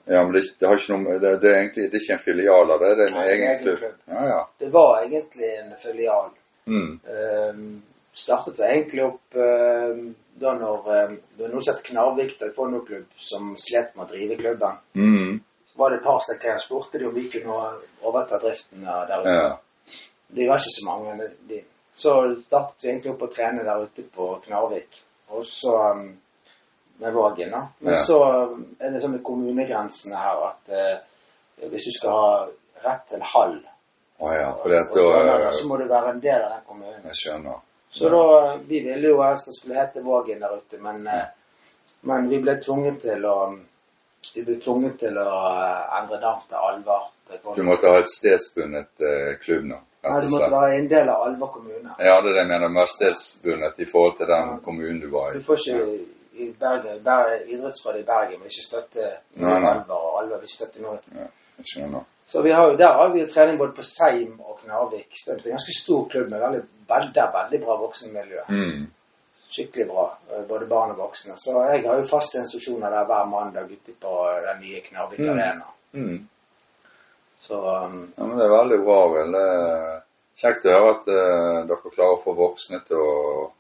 Ja, 0.06 0.24
men 0.24 0.34
det, 0.34 0.44
det 0.60 0.68
noe 0.90 1.20
det, 1.20 1.38
det 1.40 1.52
er 1.52 1.60
egentlig 1.62 1.86
det 1.92 2.00
er 2.00 2.04
ikke 2.04 2.16
en 2.18 2.24
filial 2.26 2.72
av 2.76 2.82
det, 2.82 2.90
det 3.00 3.06
er 3.06 3.12
en 3.12 3.20
Nei, 3.20 3.28
egen 3.30 3.46
egen 3.50 3.62
klubb. 3.62 3.78
klubb. 3.84 4.00
Ja, 4.16 4.26
ja. 4.28 4.40
Det 4.60 4.72
var 4.74 5.04
egentlig 5.04 5.52
en 5.60 5.72
filial. 5.84 6.34
Mm. 6.66 6.90
Um, 7.14 7.70
startet 8.14 8.58
det 8.58 8.68
egentlig 8.68 9.06
opp 9.06 9.38
ehm, 9.40 10.04
da 10.40 10.54
når 10.58 10.90
um, 10.90 11.16
det 11.38 11.46
var 11.46 11.54
noe 11.54 11.64
som 11.64 11.78
het 11.78 11.88
Knarvik 11.88 12.36
taekwondo-klubb, 12.40 13.08
som 13.30 13.54
slet 13.60 13.96
med 13.96 14.06
å 14.06 14.12
drive 14.12 14.40
klubben. 14.42 14.82
Mm. 15.00 15.40
Var 15.76 15.90
det 15.90 15.98
et 15.98 16.04
par 16.06 16.20
stykker 16.22 16.52
jeg 16.52 16.62
spurte 16.62 17.00
de 17.00 17.08
om 17.08 17.16
vi 17.16 17.28
kunne 17.34 17.60
overta 18.06 18.38
driften 18.42 18.84
der 18.86 19.22
ute. 19.22 19.38
Ja. 19.38 19.54
De 20.34 20.48
var 20.50 20.62
ikke 20.62 20.76
så 20.76 20.86
mange. 20.86 21.30
De. 21.50 21.64
Så 21.96 22.14
startet 22.46 22.84
vi 22.84 22.90
egentlig 22.90 23.14
opp 23.14 23.26
å 23.26 23.32
trene 23.34 23.66
der 23.66 23.86
ute 23.86 24.06
på 24.16 24.28
Knarvik. 24.46 25.02
Og 25.34 25.46
så 25.46 25.74
um, 25.94 26.08
med 27.02 27.14
Vågen, 27.14 27.52
da. 27.52 27.68
Men 27.80 27.94
Ja. 27.94 28.04
så 28.06 28.20
um, 28.54 28.64
er 28.80 28.94
det 28.94 29.02
sånn 29.02 29.16
med 29.18 29.24
kommunegrensene 29.26 30.18
her 30.18 30.42
at 30.48 30.74
eh, 30.74 30.98
hvis 31.70 31.90
du 31.90 31.94
skal 31.98 32.18
ha 32.18 32.34
rett 32.86 33.06
til 33.10 33.22
hall, 33.34 33.60
Å 34.24 34.34
ja, 34.34 34.50
for 34.56 34.70
det 34.70 34.78
at 34.80 34.98
og 35.02 35.26
da 35.28 35.52
så 35.52 35.68
må 35.68 35.78
du 35.82 35.88
være 35.90 36.12
en 36.14 36.20
del 36.22 36.42
av 36.46 36.52
den 36.54 36.66
kommunen. 36.68 37.02
Jeg 37.10 37.18
skjønner. 37.20 37.58
Så 37.92 38.10
da, 38.14 38.56
Vi 38.70 38.80
ville 38.86 39.10
jo 39.10 39.22
helst 39.22 39.50
det 39.50 39.56
skulle 39.58 39.80
hete 39.82 40.04
Vågen 40.06 40.40
der 40.40 40.54
ute, 40.58 40.78
men, 40.82 41.08
eh, 41.08 41.26
men 42.02 42.30
vi 42.30 42.40
ble 42.42 42.56
tvunget 42.62 43.02
til 43.02 43.26
å 43.26 43.36
vi 44.36 44.44
ble 44.48 44.56
tvunget 44.64 45.00
til 45.00 45.18
å 45.18 45.30
eh, 45.50 45.98
endre 46.00 46.20
navn 46.22 46.46
til 46.50 46.58
Alvar. 46.70 47.10
Du 47.56 47.64
måtte 47.66 47.90
ha 47.90 48.00
et 48.04 48.12
stedsbundet 48.12 49.02
eh, 49.02 49.34
klubb 49.42 49.64
nå, 49.66 49.78
Ja, 50.04 50.20
du 50.22 50.28
måtte 50.30 50.52
være 50.52 50.76
en 50.78 50.90
del 50.92 51.10
av 51.10 51.22
Alvar 51.28 51.50
kommune. 51.54 51.96
Ja, 52.00 52.18
det 52.22 52.30
er 52.30 52.34
det 52.34 52.42
jeg 52.44 52.50
mener 52.52 52.70
Mer 52.70 52.90
stedsbundet 52.92 53.80
i 53.80 53.88
forhold 53.90 54.18
til 54.18 54.28
den 54.28 54.50
Ja. 54.52 54.58
kommunen 54.64 55.00
du 55.02 55.10
var 55.10 55.32
i. 55.32 55.38
Du 55.40 55.44
får 55.44 55.58
ikke 55.64 56.00
i 56.34 56.50
Bergen, 56.60 57.04
Ber 57.04 57.36
Idrettsrådet 57.48 58.00
i 58.02 58.06
Bergen 58.08 58.42
vil 58.42 58.50
ikke 58.52 58.66
støtte 58.68 59.06
Nei, 59.36 59.60
nei. 59.60 59.70
Alvar, 59.72 60.00
og 60.00 60.22
Alvar 60.24 60.40
vil 60.42 60.50
støtte 60.50 60.82
noe. 60.82 60.98
Ja, 61.16 61.28
jeg 61.58 61.66
skjønner. 61.72 62.06
Så 62.28 62.42
vi 62.42 62.52
har 62.52 62.72
jo, 62.72 62.78
der 62.78 62.94
har 62.98 63.12
vi 63.14 63.22
jo 63.22 63.28
trening 63.30 63.58
både 63.60 63.76
på 63.78 63.84
Seim 63.86 64.40
og 64.40 64.60
Knarvik. 64.64 65.10
Så 65.14 65.32
det 65.32 65.46
er 65.46 65.52
en 65.52 65.58
ganske 65.58 65.76
stor 65.80 66.08
klubb 66.10 66.30
med 66.32 66.40
veldig, 66.42 66.62
veldig, 66.90 67.26
veldig 67.38 67.60
bra 67.66 67.76
voksenmiljø. 67.82 68.46
Mm. 68.50 68.88
Skikkelig 69.54 69.86
bra, 69.92 70.06
eh, 70.34 70.44
både 70.50 70.66
barn 70.66 70.92
og 70.96 70.98
voksne. 70.98 71.36
Så 71.38 71.54
jeg 71.70 71.84
har 71.86 72.00
jo 72.00 72.08
faste 72.10 72.40
instruksjoner 72.42 72.90
der 72.90 73.06
hver 73.06 73.26
mandag 73.30 73.70
ute 73.70 73.94
på 74.02 74.14
den 74.48 74.62
nye 74.66 74.82
Knarvik 74.82 75.20
Mm. 75.20 75.30
arena. 75.30 75.68
Mm. 75.94 76.28
Så 77.44 77.54
um, 77.86 78.14
Ja, 78.18 78.24
men 78.24 78.38
Det 78.38 78.46
er 78.46 78.58
veldig 78.58 78.80
bra, 78.86 79.00
vel. 79.14 79.36
Er 79.36 80.02
kjekt 80.42 80.66
å 80.66 80.74
høre 80.74 80.92
at 80.96 81.08
uh, 81.08 81.66
dere 81.70 81.92
klarer 81.96 82.18
å 82.18 82.24
få 82.24 82.34
voksne 82.38 82.80
til 82.88 82.98
å 82.98 83.52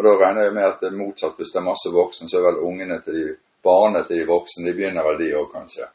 Og 0.00 0.04
da 0.06 0.10
regner 0.16 0.44
jeg 0.46 0.52
med 0.54 0.64
at 0.64 0.80
det 0.80 0.88
er 0.88 0.96
motsatt. 0.96 1.34
Hvis 1.36 1.50
det 1.52 1.58
er 1.60 1.64
masse 1.66 1.90
voksne, 1.92 2.28
så 2.30 2.38
er 2.38 2.44
vel 2.46 2.60
ungene 2.64 3.00
til 3.04 3.14
de 3.18 3.24
barna 3.62 4.00
til 4.06 4.20
de 4.22 4.26
voksne 4.30 4.64
De 4.64 4.72
begynner 4.78 5.04
vel 5.04 5.18
de 5.18 5.32
òg, 5.36 5.50
kanskje? 5.52 5.88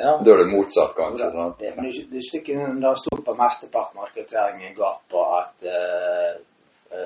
Ja. 0.00 0.16
Da 0.24 0.32
er 0.32 0.40
det 0.40 0.48
motsatt, 0.50 0.94
kanskje. 0.96 1.28
sant? 1.30 1.58
Det, 1.60 1.70
men 1.76 1.84
det, 1.84 2.06
det 2.10 2.16
er 2.16 2.22
ikke 2.24 2.30
sikkert 2.30 2.80
det 2.82 2.94
sto 2.98 3.18
på 3.26 3.34
mesteparten 3.38 4.00
av 4.00 4.08
rekrutteringen 4.08 4.74
går 4.74 4.96
på 5.12 5.22
at 5.36 5.66
eh, 5.68 6.32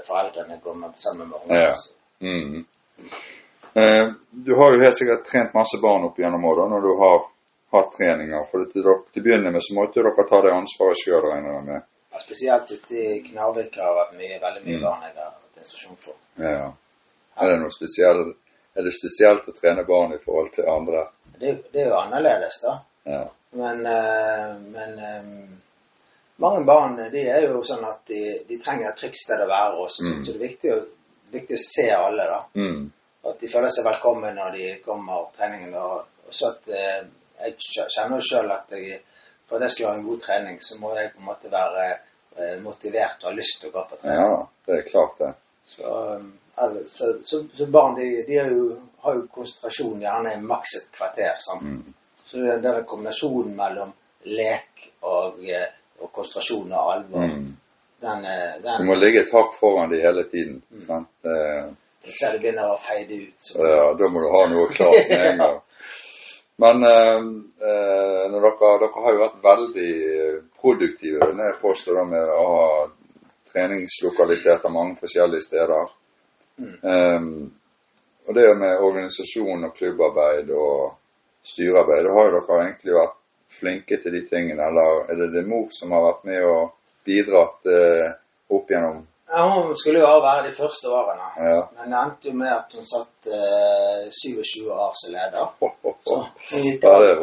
foreldrene 0.06 0.58
går 0.64 0.74
med, 0.74 0.92
sammen 0.96 1.28
med 1.28 1.38
ungene. 1.42 1.60
Ja. 1.60 1.74
Mm. 2.20 2.64
Eh, 3.74 4.12
du 4.30 4.54
har 4.54 4.74
jo 4.74 4.80
helt 4.82 4.98
sikkert 4.98 5.26
trent 5.26 5.54
masse 5.54 5.80
barn 5.82 6.04
opp 6.08 6.18
gjennom 6.18 6.44
åra 6.44 6.68
når 6.70 6.80
du 6.86 6.92
har 7.00 7.24
hatt 7.74 7.90
treninger. 7.96 8.44
For 8.50 8.64
til, 8.70 8.84
dere, 8.84 9.00
til 9.12 9.24
begynne 9.26 9.50
med 9.54 9.64
så 9.66 9.74
måtte 9.76 10.02
dere 10.02 10.26
ta 10.28 10.40
det 10.44 10.54
ansvaret 10.54 11.00
sjøl, 11.00 11.24
regner 11.26 11.56
jeg 11.56 11.66
med. 11.72 11.88
Ja, 12.14 12.22
Spesielt 12.22 12.70
ute 12.70 13.00
i 13.02 13.18
Knarvik 13.26 13.76
har 13.82 13.96
vært 13.98 14.14
mye, 14.20 14.38
veldig 14.42 14.62
mye 14.66 14.78
Mm. 14.78 14.84
barn 14.86 15.02
jeg 15.02 15.16
har 15.18 15.32
hatt 15.32 15.62
instruksjon 15.64 15.96
for. 15.98 16.14
Ja. 16.38 16.72
Er 17.40 17.50
det 17.50 17.60
noe 17.60 17.74
spesielt 17.74 18.36
Er 18.76 18.82
det 18.82 18.90
spesielt 18.90 19.46
å 19.46 19.52
trene 19.54 19.84
barn 19.86 20.12
i 20.14 20.18
forhold 20.18 20.48
til 20.54 20.66
andre? 20.66 21.04
Det, 21.38 21.52
det 21.72 21.82
er 21.84 21.92
jo 21.92 21.98
annerledes, 22.00 22.56
da. 22.62 22.72
Ja. 23.06 23.20
Men, 23.54 23.84
eh, 23.86 24.56
men 24.74 24.98
eh, 24.98 25.28
mange 26.42 26.64
barn 26.66 26.96
de 27.12 27.22
er 27.30 27.46
jo 27.46 27.62
sånn 27.66 27.84
at 27.86 28.06
de, 28.10 28.20
de 28.48 28.58
trenger 28.62 28.88
et 28.90 28.98
trygt 28.98 29.20
sted 29.22 29.42
å 29.44 29.48
være 29.50 29.80
også. 29.84 30.04
Mm. 30.08 30.20
Så 30.24 30.32
det 30.32 30.38
er 30.40 30.46
viktig 30.48 30.72
å, 30.74 30.78
viktig 31.34 31.58
å 31.58 31.62
se 31.64 31.88
alle, 31.94 32.26
da. 32.30 32.40
Mm. 32.58 32.80
At 33.24 33.40
de 33.40 33.48
føler 33.52 33.70
seg 33.72 33.86
velkommen 33.86 34.34
når 34.36 34.56
de 34.58 34.70
kommer 34.84 35.28
på 35.28 35.38
treningen. 35.38 35.74
Og, 35.80 36.00
og 36.26 36.34
så 36.34 36.50
at 36.50 36.70
eh, 36.74 37.04
jeg 37.44 37.54
kjenner 37.94 38.18
jo 38.18 38.26
sjøl 38.28 38.50
at 38.52 38.74
jeg, 38.76 38.98
for 39.48 39.56
at 39.58 39.66
jeg 39.68 39.76
skal 39.76 39.88
ha 39.90 39.94
en 39.98 40.06
god 40.08 40.20
trening, 40.24 40.58
så 40.64 40.78
må 40.80 40.94
jeg 40.98 41.12
på 41.14 41.22
en 41.22 41.28
måte 41.30 41.52
være 41.52 41.86
eh, 41.92 42.56
motivert 42.64 43.22
og 43.22 43.30
ha 43.30 43.36
lyst 43.38 43.60
til 43.62 43.70
å 43.70 43.76
gå 43.78 43.84
på 43.92 44.00
trening. 44.02 44.24
ja, 44.24 44.40
det 44.66 44.78
er 44.80 44.88
klart 44.90 45.20
det. 45.22 45.30
Så, 45.74 45.92
alle- 46.60 46.88
så, 46.90 47.12
så, 47.24 47.40
så 47.56 47.66
barn 47.72 47.94
de, 48.00 48.08
de 48.26 48.40
jo, 48.40 48.66
har 49.06 49.16
jo 49.20 49.26
konsentrasjon 49.32 50.02
gjerne 50.02 50.34
maks 50.42 50.76
et 50.80 50.90
kvarter. 50.98 51.38
Sant? 51.46 51.62
Mm. 51.62 51.94
Så 52.24 52.42
det 52.42 52.52
er 52.56 52.62
den 52.66 52.84
kombinasjonen 52.88 53.54
mellom 53.56 53.94
lek 54.34 54.88
og, 55.04 55.40
eh, 55.48 55.70
og 56.04 56.12
konsentrasjon 56.12 56.72
og 56.72 56.92
alvor, 56.94 57.24
Mm. 57.28 57.56
den, 58.04 58.22
den, 58.62 58.78
Du 58.78 58.84
må 58.84 58.94
ligge 59.00 59.22
et 59.24 59.32
hakk 59.32 59.54
foran 59.58 59.90
de 59.90 60.00
hele 60.02 60.24
tiden. 60.28 60.58
Sant? 60.86 61.08
Eh, 61.24 61.70
ser 62.04 62.32
det 62.34 62.40
begynner 62.42 62.74
å 62.74 62.78
feide 62.84 63.16
ut. 63.22 63.34
Så, 63.40 63.58
Ja, 63.64 63.86
da 63.96 64.08
må 64.12 64.20
du 64.20 64.28
ha 64.34 64.42
noe 64.52 64.68
klart 64.74 65.08
med 65.08 65.26
en 65.30 65.38
gang. 65.44 65.60
Men 66.62 66.84
eh, 66.84 67.22
eh, 67.68 68.26
dere, 68.30 68.50
dere 68.60 68.90
har 68.94 69.12
jo 69.16 69.22
vært 69.24 69.40
veldig 69.42 69.94
produktive, 70.60 71.32
når 71.32 71.44
jeg 71.48 71.60
påstår 71.62 71.96
det 71.98 72.04
med 72.12 72.28
å 72.36 72.44
ha 72.52 72.68
treningslokaliteter 73.54 74.70
mange 74.70 74.96
forskjellige 75.00 75.42
steder. 75.48 75.88
Mm. 76.58 76.76
Eh, 76.92 77.26
og 78.28 78.34
det 78.38 78.46
med 78.56 78.80
organisasjon 78.80 79.64
og 79.66 79.74
klubbarbeid 79.76 80.50
og 80.56 80.94
styrearbeid, 81.44 82.06
da 82.06 82.14
har 82.16 82.30
jo 82.30 82.38
dere 82.38 82.60
egentlig 82.68 82.94
vært 82.96 83.18
flinke 83.48 84.02
til 84.02 84.12
de 84.12 84.22
tingene, 84.28 84.62
eller 84.66 85.11
er 85.11 85.16
det 85.16 85.33
det 85.33 85.46
mor 85.48 85.68
som 85.70 85.92
har 85.92 86.02
vært 86.02 86.24
med 86.24 86.44
og 86.44 86.72
bidratt 87.04 87.66
eh, 87.66 88.12
opp 88.50 88.68
gjennom 88.70 89.02
Ja, 89.35 89.44
hun 89.50 89.74
skulle 89.76 89.98
jo 89.98 90.20
være 90.22 90.46
de 90.48 90.52
første 90.54 90.88
årene, 90.88 91.28
Ja. 91.40 91.62
men 91.78 91.90
det 91.90 91.98
endte 91.98 92.28
jo 92.28 92.35
med 92.38 92.52
at 92.52 92.72
hun 92.76 92.85
satt 92.87 93.26
eh, 93.26 94.11
27 94.12 94.70
år 94.70 94.92
som 95.00 95.12
leder. 95.12 95.48
Så 96.04 96.18
hun 96.54 96.62
gikk 96.62 96.83
Ja, 96.85 96.92
av, 96.94 97.02
det 97.02 97.16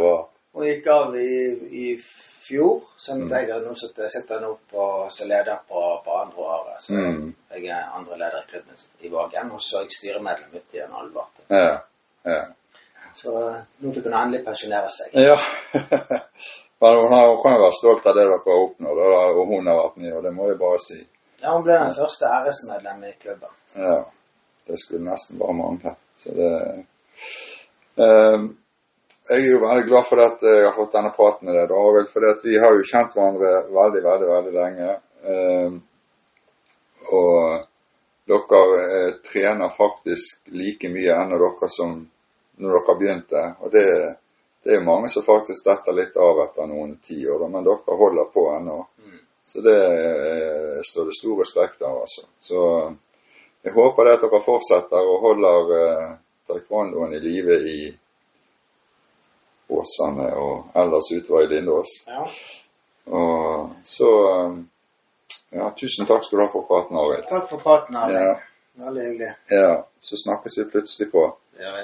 hun 0.53 0.65
gikk 0.65 0.87
av 0.87 1.15
i, 1.15 1.35
i 1.71 1.97
fjor, 2.47 2.81
så 2.97 3.15
Mm. 3.15 3.29
jeg 3.31 3.61
nå 3.63 3.73
sitter, 3.75 4.39
nå 4.41 4.57
på, 4.71 5.07
som 5.09 5.29
leder 5.29 5.57
på, 5.69 5.81
på 6.05 6.11
andre 6.21 6.37
året. 6.37 6.81
Så 6.83 6.93
Mm. 6.93 7.35
jeg 7.53 7.65
er 7.69 7.95
andre 7.97 8.17
leder 8.17 8.41
i 8.43 8.49
klubben 8.51 8.75
i 9.01 9.09
Vågen, 9.09 9.51
og 9.51 9.61
så 9.61 9.77
er 9.77 9.81
jeg 9.83 9.91
styremedlem 9.99 10.49
ute 10.55 10.77
i 10.77 10.81
den 10.81 10.91
Alvarte. 10.93 11.41
Ja. 11.49 11.77
ja. 12.25 12.43
Så 13.15 13.31
nå 13.33 13.93
fikk 13.93 14.07
hun 14.07 14.13
endelig 14.15 14.43
pensjonere 14.45 14.91
seg. 14.93 15.15
Ja. 15.15 15.37
Men 16.81 16.95
hun, 16.97 17.11
har, 17.13 17.35
kan 17.43 17.53
jo 17.55 17.61
være 17.61 17.77
stolt 17.77 18.07
av 18.09 18.15
det 18.17 18.23
dere 18.25 18.39
har 18.41 18.61
oppnådd, 18.63 19.01
og 19.37 19.41
hun 19.51 19.67
har 19.69 19.75
vært 19.77 19.99
med, 20.01 20.13
og 20.17 20.23
det 20.25 20.31
må 20.33 20.47
jeg 20.49 20.57
bare 20.57 20.79
si. 20.81 20.97
Ja, 21.41 21.51
hun 21.53 21.65
ble 21.65 21.75
den 21.77 21.93
første 21.93 22.25
æresmedlem 22.25 23.03
i 23.05 23.11
klubben. 23.21 23.53
Ja. 23.75 23.99
Det 24.65 24.79
skulle 24.81 25.05
nesten 25.05 25.37
bare 25.37 25.53
mangle. 25.57 25.93
Så 26.17 26.33
det 26.37 26.49
eh, 27.97 28.47
Jeg 29.29 29.37
er 29.37 29.51
jo 29.51 29.61
veldig 29.61 29.85
glad 29.87 30.07
for 30.09 30.23
at 30.25 30.41
jeg 30.41 30.65
har 30.65 30.73
fått 30.75 30.95
denne 30.95 31.13
praten 31.15 31.47
med 31.47 31.55
deg, 31.55 31.69
da, 31.69 31.77
Arild, 31.77 32.09
for 32.09 32.25
vi 32.43 32.57
har 32.59 32.73
jo 32.73 32.87
kjent 32.89 33.13
hverandre 33.15 33.51
veldig, 33.77 34.01
veldig, 34.07 34.29
veldig 34.31 34.53
lenge. 34.55 34.95
Eh, 35.31 35.77
og 37.11 37.67
dere 38.31 38.81
eh, 38.81 39.11
trener 39.29 39.77
faktisk 39.77 40.49
like 40.57 40.89
mye 40.89 41.21
ennå 41.23 41.39
dere 41.41 41.69
som 41.77 41.95
når 42.61 42.77
dere 42.77 42.95
begynte. 42.99 43.43
Og 43.59 43.71
det, 43.73 43.85
det 44.63 44.75
er 44.77 44.85
mange 44.85 45.09
som 45.09 45.25
faktisk 45.25 45.65
detter 45.67 45.95
litt 45.97 46.17
av 46.17 46.39
etter 46.45 46.67
noen 46.69 46.95
tiår, 47.03 47.47
men 47.49 47.65
dere 47.67 47.97
holder 48.01 48.29
på 48.33 48.47
ennå. 48.55 48.79
Mm. 49.03 49.19
Så 49.45 49.61
det 49.65 49.79
står 50.87 51.05
det 51.09 51.17
stor 51.17 51.39
respekt 51.41 51.81
av, 51.81 52.01
altså. 52.05 52.27
Så 52.39 52.61
jeg 53.61 53.73
håper 53.73 54.05
det 54.07 54.13
at 54.17 54.23
dere 54.25 54.41
fortsetter 54.45 55.09
og 55.09 55.25
holder 55.25 55.73
eh, 55.79 56.11
taekwondoen 56.49 57.13
i 57.17 57.19
live 57.21 57.57
i 57.69 57.79
Åsane 59.71 60.27
og 60.35 60.73
ellers 60.75 61.11
utover 61.15 61.45
i 61.45 61.51
Lindås. 61.51 61.93
Ja. 62.07 62.25
Og 63.11 63.69
så 63.83 64.11
eh, 64.33 64.59
Ja, 65.51 65.65
tusen 65.75 66.07
takk 66.07 66.23
skal 66.23 66.39
du 66.39 66.41
ha 66.45 66.47
for 66.47 66.63
praten, 66.63 66.95
Arild. 66.95 67.25
Takk 67.27 67.49
for 67.49 67.59
praten, 67.59 67.95
Arild. 67.99 68.15
Ja, 68.15 68.85
Veldig 68.85 69.01
hyggelig. 69.03 69.31
ja, 69.51 69.73
så 69.99 70.15
snakkes 70.17 70.57
vi 70.57 70.63
plutselig 70.71 71.09
på. 71.11 71.25
Ja. 71.59 71.73
vi. 71.75 71.81